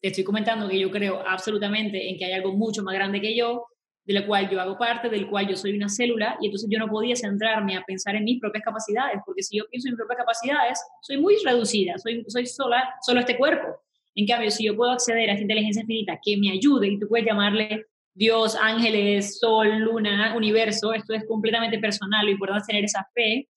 [0.00, 3.36] te estoy comentando que yo creo absolutamente en que hay algo mucho más grande que
[3.36, 3.66] yo,
[4.04, 6.78] de la cual yo hago parte, del cual yo soy una célula, y entonces yo
[6.78, 9.98] no podía centrarme a pensar en mis propias capacidades, porque si yo pienso en mis
[9.98, 13.68] propias capacidades, soy muy reducida, soy, soy sola, solo este cuerpo.
[14.14, 17.08] En cambio, si yo puedo acceder a esta inteligencia infinita que me ayude, y tú
[17.08, 22.84] puedes llamarle Dios, ángeles, sol, luna, universo, esto es completamente personal, lo importante es tener
[22.84, 23.48] esa fe,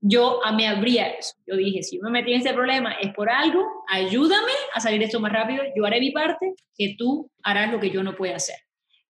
[0.00, 1.34] yo me abría eso.
[1.46, 5.06] Yo dije, si me metí en este problema es por algo, ayúdame a salir de
[5.06, 8.36] esto más rápido, yo haré mi parte, que tú harás lo que yo no pueda
[8.36, 8.56] hacer.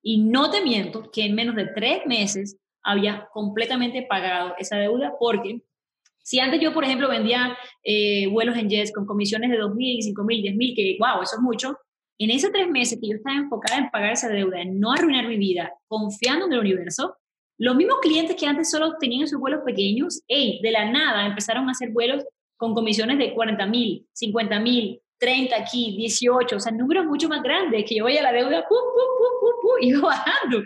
[0.02, 5.12] Y no te miento que en menos de tres meses había completamente pagado esa deuda
[5.18, 5.60] porque
[6.22, 10.42] si antes yo, por ejemplo, vendía eh, vuelos en jets con comisiones de 2.000, 5.000,
[10.42, 11.78] 10.000, que wow, eso es mucho,
[12.18, 15.28] en esos tres meses que yo estaba enfocada en pagar esa deuda, en no arruinar
[15.28, 17.16] mi vida, confiando en el universo,
[17.58, 21.68] los mismos clientes que antes solo tenían esos vuelos pequeños, hey, de la nada empezaron
[21.68, 22.24] a hacer vuelos
[22.56, 27.96] con comisiones de 40.000, 50.000, 30 aquí, 18, o sea, números mucho más grandes, que
[27.96, 30.62] yo voy a la deuda, pum, pum, pum, pum, pum, y bajando.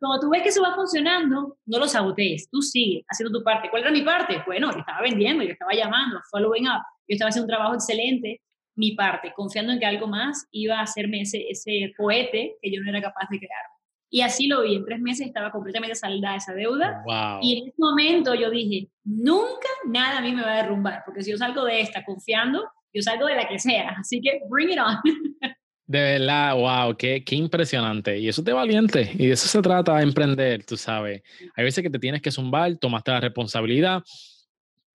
[0.00, 3.70] Como tú ves que eso va funcionando, no lo sabotees, tú sigue haciendo tu parte.
[3.70, 4.42] ¿Cuál era mi parte?
[4.44, 8.42] Bueno, yo estaba vendiendo, yo estaba llamando, following up, yo estaba haciendo un trabajo excelente,
[8.76, 12.80] mi parte, confiando en que algo más iba a hacerme ese, ese cohete que yo
[12.80, 13.64] no era capaz de crear.
[14.10, 17.02] Y así lo vi, en tres meses estaba completamente saldada esa deuda.
[17.42, 21.22] Y en ese momento yo dije, nunca nada a mí me va a derrumbar, porque
[21.22, 22.62] si yo salgo de esta confiando,
[22.92, 24.96] yo salgo de la que sea, así que bring it on.
[25.86, 28.18] De verdad, wow, qué, qué impresionante.
[28.18, 29.10] Y eso te valiente.
[29.18, 31.22] Y de eso se trata, emprender, tú sabes.
[31.54, 34.02] Hay veces que te tienes que zumbar, tomaste la responsabilidad,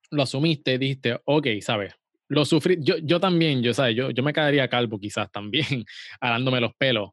[0.09, 1.93] lo asumiste, dijiste, ok, sabes,
[2.29, 2.77] lo sufrí.
[2.79, 3.95] Yo, yo también, yo, ¿sabes?
[3.95, 5.65] Yo, yo me quedaría calvo quizás también,
[6.21, 7.09] alándome los pelos.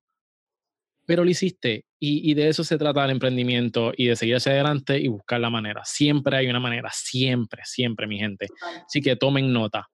[1.06, 1.84] Pero lo hiciste.
[1.98, 5.40] Y, y, de eso se trata el emprendimiento y de seguir hacia adelante y buscar
[5.40, 5.82] la manera.
[5.84, 8.48] Siempre hay una manera, siempre, siempre, mi gente.
[8.86, 9.88] Así que tomen nota.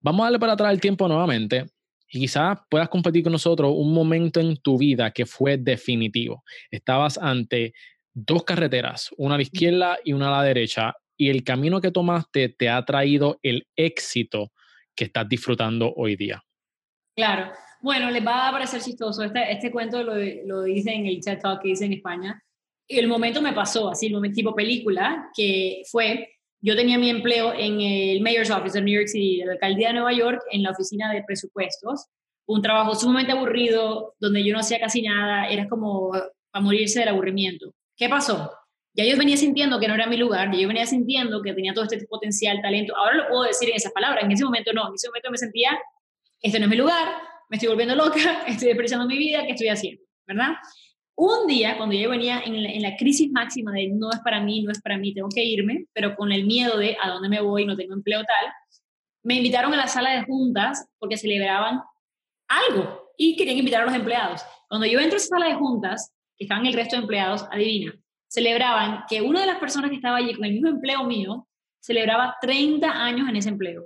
[0.00, 1.66] Vamos a darle para atrás el tiempo nuevamente
[2.08, 6.44] y quizás puedas compartir con nosotros un momento en tu vida que fue definitivo.
[6.70, 7.72] Estabas ante
[8.14, 11.90] dos carreteras, una a la izquierda y una a la derecha, y el camino que
[11.90, 14.52] tomaste te ha traído el éxito
[14.94, 16.42] que estás disfrutando hoy día.
[17.16, 17.52] Claro.
[17.80, 19.22] Bueno, les va a parecer chistoso.
[19.22, 20.14] Este, este cuento lo,
[20.44, 22.42] lo dice en el chat que hice en España.
[22.88, 26.36] El momento me pasó, así, el momento tipo película, que fue
[26.66, 29.94] yo tenía mi empleo en el Mayor's Office de New York City, la alcaldía de
[29.94, 32.06] Nueva York, en la oficina de presupuestos.
[32.46, 37.10] Un trabajo sumamente aburrido, donde yo no hacía casi nada, era como a morirse del
[37.10, 37.72] aburrimiento.
[37.96, 38.50] ¿Qué pasó?
[38.96, 41.74] Ya yo venía sintiendo que no era mi lugar, ya yo venía sintiendo que tenía
[41.74, 42.96] todo este potencial, talento.
[42.96, 45.36] Ahora lo puedo decir en esas palabras, en ese momento no, en ese momento me
[45.36, 45.78] sentía,
[46.40, 47.08] este no es mi lugar,
[47.50, 50.02] me estoy volviendo loca, estoy desperdiciando mi vida, ¿qué estoy haciendo?
[50.26, 50.54] ¿Verdad?
[51.14, 54.70] Un día, cuando yo venía en la, crisis máxima de no es para mí, no
[54.70, 57.64] es para mí, tengo que irme, pero con el miedo de a dónde me voy,
[57.64, 58.52] no tengo empleo tal,
[59.22, 61.80] me invitaron a la sala de juntas porque celebraban
[62.48, 64.42] algo y querían invitar a los empleados.
[64.68, 67.94] Cuando yo entro a esa sala de juntas, que estaban el resto de empleados, adivina,
[68.28, 71.46] celebraban que una de las personas que estaba allí con el mismo empleo mío
[71.80, 73.84] celebraba 30 años en ese empleo.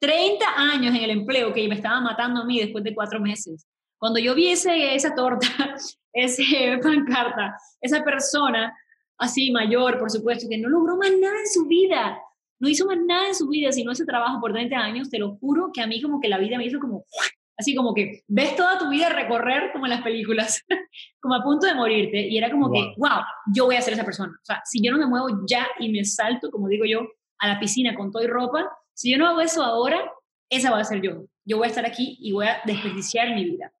[0.00, 3.66] 30 años en el empleo que me estaba matando a mí después de cuatro meses.
[3.98, 5.46] Cuando yo vi esa torta,
[6.12, 8.76] ese pancarta, esa persona
[9.18, 12.18] así mayor, por supuesto, que no logró más nada en su vida,
[12.58, 15.36] no hizo más nada en su vida, sino ese trabajo por 30 años, te lo
[15.36, 17.04] juro que a mí como que la vida me hizo como,
[17.56, 20.62] así como que ves toda tu vida recorrer como en las películas,
[21.20, 23.20] como a punto de morirte, y era como que, wow,
[23.54, 24.32] yo voy a ser esa persona.
[24.32, 27.06] O sea, si yo no me muevo ya y me salto, como digo yo,
[27.38, 30.10] a la piscina con todo y ropa, si yo no hago eso ahora,
[30.50, 31.26] esa va a ser yo.
[31.44, 33.72] Yo voy a estar aquí y voy a desperdiciar mi vida.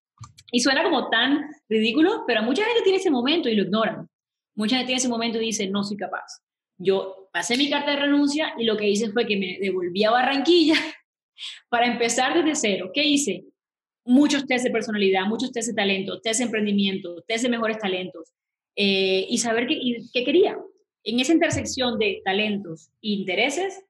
[0.52, 4.08] Y suena como tan ridículo, pero mucha gente tiene ese momento y lo ignoran.
[4.54, 6.42] Mucha gente tiene ese momento y dice, no soy capaz.
[6.78, 10.10] Yo pasé mi carta de renuncia y lo que hice fue que me devolví a
[10.10, 10.76] Barranquilla
[11.68, 12.90] para empezar desde cero.
[12.92, 13.44] ¿Qué hice?
[14.06, 18.32] Muchos test de personalidad, muchos test de talento, test de emprendimiento, test de mejores talentos
[18.76, 20.56] eh, y saber qué, quería.
[21.04, 23.84] En esa intersección de talentos e intereses,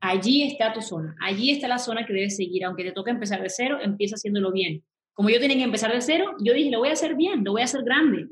[0.00, 2.64] allí está tu zona, allí está la zona que debes seguir.
[2.64, 4.82] Aunque te toque empezar de cero, empieza haciéndolo bien
[5.14, 7.52] como yo tenía que empezar de cero, yo dije, lo voy a hacer bien, lo
[7.52, 8.28] voy a hacer grande.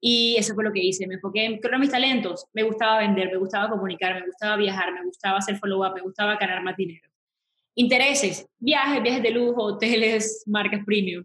[0.00, 1.06] Y eso fue lo que hice.
[1.06, 2.46] Me enfoqué en mis talentos.
[2.52, 6.36] Me gustaba vender, me gustaba comunicar, me gustaba viajar, me gustaba hacer follow-up, me gustaba
[6.36, 7.08] ganar más dinero.
[7.76, 11.24] Intereses, viajes, viajes de lujo, hoteles, marcas premium.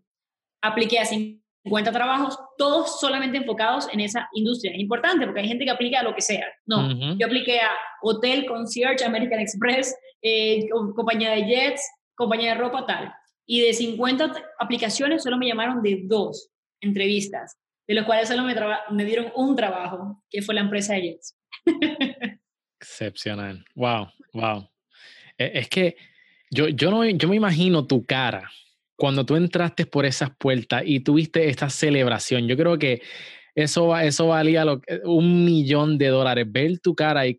[0.62, 4.72] Apliqué a 50 trabajos, todos solamente enfocados en esa industria.
[4.74, 6.48] Es importante porque hay gente que aplica a lo que sea.
[6.66, 7.70] No, yo apliqué a
[8.02, 11.82] hotel, concierge, American Express, eh, compañía de jets,
[12.16, 13.14] compañía de ropa, tal.
[13.46, 16.50] Y de 50 aplicaciones solo me llamaron de dos
[16.82, 18.56] entrevistas, de los cuales solo me,
[18.92, 21.38] me dieron un trabajo, que fue la empresa de jets.
[22.80, 23.66] Excepcional.
[23.76, 24.70] Wow, wow.
[25.38, 25.96] E, es que
[26.52, 28.50] yo, yo, no, yo me imagino tu cara
[28.96, 32.48] cuando tú entraste por esas puertas y tuviste esta celebración.
[32.48, 33.02] Yo creo que
[33.56, 36.46] eso, eso valía lo, un millón de dólares.
[36.50, 37.36] Ver tu cara y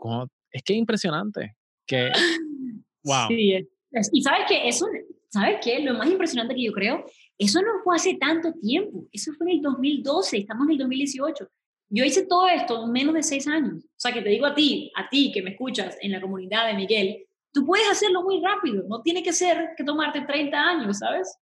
[0.53, 1.57] es que es impresionante.
[1.87, 2.11] Que,
[3.05, 3.29] wow.
[3.29, 3.69] Sí,
[4.13, 4.87] y sabes que eso,
[5.29, 5.81] ¿sabes qué?
[5.81, 7.05] Lo más impresionante que yo creo,
[7.37, 9.07] eso no fue hace tanto tiempo.
[9.13, 11.49] Eso fue en el 2012, estamos en el 2018.
[11.93, 13.85] Yo hice todo esto en menos de seis años.
[13.85, 16.69] O sea, que te digo a ti, a ti que me escuchas en la comunidad
[16.69, 18.85] de Miguel, tú puedes hacerlo muy rápido.
[18.89, 21.39] No tiene que ser que tomarte 30 años, ¿sabes?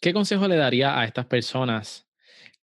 [0.00, 2.06] ¿Qué consejo le daría a estas personas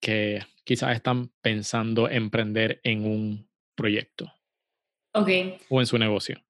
[0.00, 4.32] que quizás están pensando emprender en un proyecto?
[5.14, 5.28] Ok.
[5.68, 6.42] O en su negocio.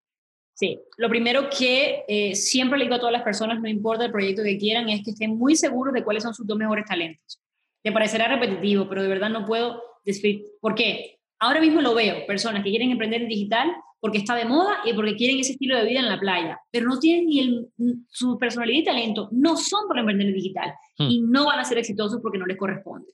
[0.54, 4.12] Sí, lo primero que eh, siempre le digo a todas las personas, no importa el
[4.12, 7.40] proyecto que quieran, es que estén muy seguros de cuáles son sus dos mejores talentos.
[7.82, 11.18] Te parecerá repetitivo, pero de verdad no puedo decir por qué.
[11.40, 14.92] Ahora mismo lo veo, personas que quieren emprender en digital porque está de moda y
[14.94, 17.68] porque quieren ese estilo de vida en la playa, pero no tienen ni el,
[18.08, 21.08] su personalidad y talento, no son para emprender en digital hmm.
[21.08, 23.06] y no van a ser exitosos porque no les corresponde.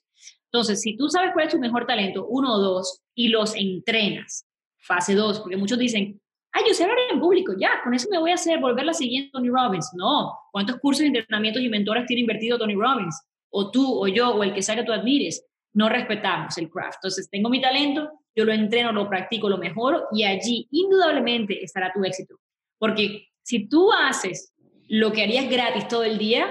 [0.45, 4.47] Entonces, si tú sabes cuál es tu mejor talento, uno o dos, y los entrenas,
[4.79, 6.19] fase dos, porque muchos dicen,
[6.53, 8.95] ay, yo sé hablar en público, ya, con eso me voy a hacer volver la
[8.95, 9.91] siguiente Tony Robbins.
[9.95, 13.15] No, ¿cuántos cursos de entrenamientos y mentores tiene invertido Tony Robbins?
[13.51, 15.45] O tú, o yo, o el que sea que tú admires.
[15.75, 16.97] No respetamos el craft.
[17.03, 21.93] Entonces, tengo mi talento, yo lo entreno, lo practico, lo mejoro y allí indudablemente estará
[21.93, 22.39] tu éxito.
[22.79, 24.53] Porque si tú haces
[24.89, 26.47] lo que harías gratis todo el día,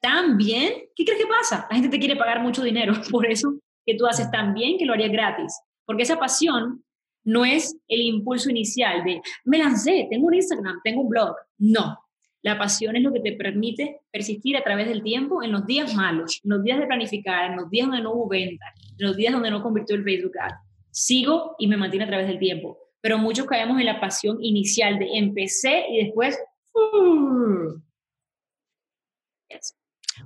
[0.00, 1.66] tan bien, ¿qué crees que pasa?
[1.70, 4.84] La gente te quiere pagar mucho dinero por eso que tú haces tan bien que
[4.84, 5.58] lo harías gratis.
[5.84, 6.84] Porque esa pasión
[7.24, 11.34] no es el impulso inicial de, me lancé, tengo un Instagram, tengo un blog.
[11.58, 11.98] No,
[12.42, 15.94] la pasión es lo que te permite persistir a través del tiempo en los días
[15.94, 18.66] malos, en los días de planificar, en los días donde no hubo venta,
[18.98, 20.52] en los días donde no convirtió el Facebook Ad
[20.92, 22.78] sigo y me mantiene a través del tiempo.
[23.00, 26.38] Pero muchos caemos en la pasión inicial de empecé y después...
[26.74, 27.80] Uh,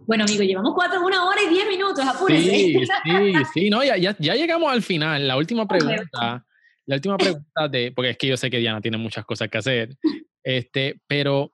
[0.07, 2.51] bueno, amigo, llevamos cuatro, una hora y diez minutos, apúrense.
[2.51, 5.27] Sí, sí, sí, no, ya, ya, llegamos al final.
[5.27, 6.45] La última pregunta,
[6.85, 9.59] la última pregunta de, porque es que yo sé que Diana tiene muchas cosas que
[9.59, 9.97] hacer,
[10.43, 11.53] este, pero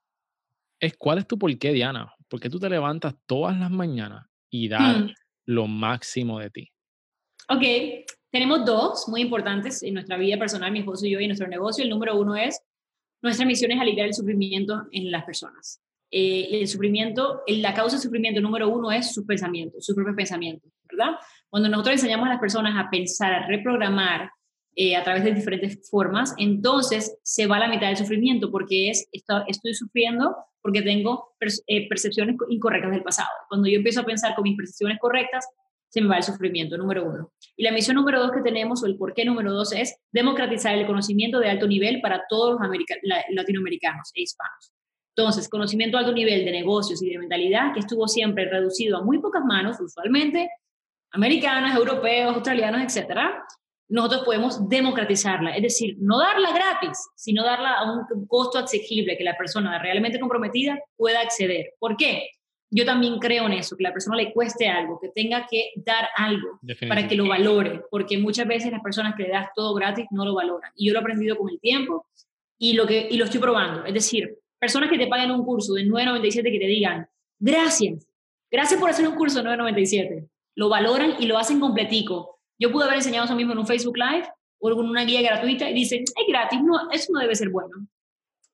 [0.81, 2.13] es cuál es tu por qué, Diana?
[2.29, 5.11] ¿Por qué tú te levantas todas las mañanas y das hmm.
[5.47, 6.69] lo máximo de ti?
[7.49, 7.63] Ok,
[8.33, 11.47] tenemos dos muy importantes en nuestra vida personal, mi esposo y yo, y en nuestro
[11.49, 11.85] negocio.
[11.85, 12.61] El número uno es,
[13.21, 15.81] nuestra misión es aliviar el sufrimiento en las personas.
[16.11, 20.71] Eh, el sufrimiento, la causa del sufrimiento número uno es sus pensamientos, sus propios pensamientos,
[20.91, 21.17] ¿verdad?
[21.51, 24.31] Cuando nosotros enseñamos a las personas a pensar, a reprogramar
[24.75, 28.89] eh, a través de diferentes formas, entonces se va a la mitad del sufrimiento porque
[28.89, 31.35] es, estoy sufriendo porque tengo
[31.67, 33.29] eh, percepciones incorrectas del pasado.
[33.49, 35.47] Cuando yo empiezo a pensar con mis percepciones correctas,
[35.93, 37.33] se me va el sufrimiento, número uno.
[37.55, 40.87] Y la misión número dos que tenemos, o el porqué número dos, es democratizar el
[40.87, 44.73] conocimiento de alto nivel para todos los latinoamericanos e hispanos.
[45.15, 49.05] Entonces, conocimiento de alto nivel de negocios y de mentalidad que estuvo siempre reducido a
[49.05, 50.49] muy pocas manos, usualmente
[51.11, 53.45] americanas, europeos, australianos, etcétera,
[53.91, 59.25] nosotros podemos democratizarla, es decir, no darla gratis, sino darla a un costo asequible que
[59.25, 61.75] la persona realmente comprometida pueda acceder.
[61.79, 62.31] ¿Por qué?
[62.75, 66.09] Yo también creo en eso, que la persona le cueste algo, que tenga que dar
[66.17, 66.59] algo
[66.89, 70.25] para que lo valore, porque muchas veces las personas que le das todo gratis no
[70.25, 70.73] lo valoran.
[70.75, 72.07] Y yo lo he aprendido con el tiempo
[72.59, 73.85] y lo, que, y lo estoy probando.
[73.85, 77.07] Es decir, personas que te paguen un curso de 9.97 que te digan,
[77.39, 78.09] gracias,
[78.51, 80.29] gracias por hacer un curso de 9.97.
[80.55, 82.41] Lo valoran y lo hacen completico.
[82.59, 84.29] Yo pude haber enseñado eso mismo en un Facebook Live
[84.61, 87.87] o con una guía gratuita y dicen, es gratis, no, eso no debe ser bueno.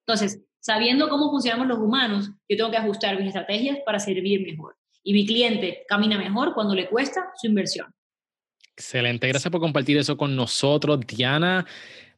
[0.01, 4.77] Entonces, sabiendo cómo funcionamos los humanos, yo tengo que ajustar mis estrategias para servir mejor.
[5.03, 7.87] Y mi cliente camina mejor cuando le cuesta su inversión.
[8.77, 11.65] Excelente, gracias por compartir eso con nosotros, Diana.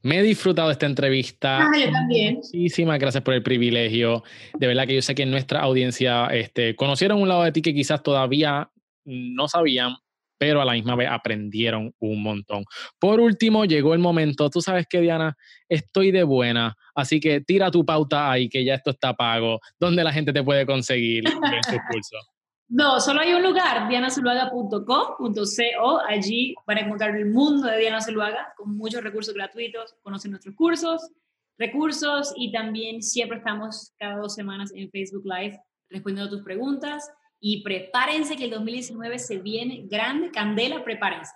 [0.02, 1.58] Me he disfrutado de esta entrevista.
[1.58, 2.36] Ah, yo también.
[2.36, 4.24] Muchísimas gracias por el privilegio.
[4.58, 7.62] De verdad que yo sé que en nuestra audiencia este, conocieron un lado de ti
[7.62, 8.68] que quizás todavía
[9.04, 9.94] no sabían,
[10.40, 12.64] pero a la misma vez aprendieron un montón.
[12.98, 15.36] Por último, llegó el momento, tú sabes que Diana,
[15.68, 20.02] estoy de buena, así que tira tu pauta ahí, que ya esto está pago, donde
[20.02, 21.34] la gente te puede conseguir en.
[22.72, 26.00] No, solo hay un lugar, dianazuluaga.com.co.
[26.08, 30.54] Allí van a encontrar el mundo de Diana Zuluaga con muchos recursos gratuitos, conocen nuestros
[30.54, 31.10] cursos,
[31.58, 35.58] recursos y también siempre estamos cada dos semanas en Facebook Live
[35.90, 37.10] respondiendo a tus preguntas
[37.40, 41.32] y prepárense que el 2019 se viene grande, candela, prepárense.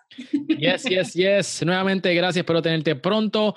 [0.58, 1.62] Yes, yes, yes.
[1.64, 3.54] Nuevamente, gracias, espero tenerte pronto.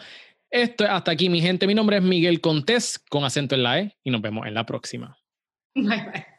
[0.49, 1.67] Esto es hasta aquí, mi gente.
[1.67, 4.65] Mi nombre es Miguel Contés, con acento en la E, y nos vemos en la
[4.65, 5.17] próxima.
[5.75, 6.36] Bye, bye.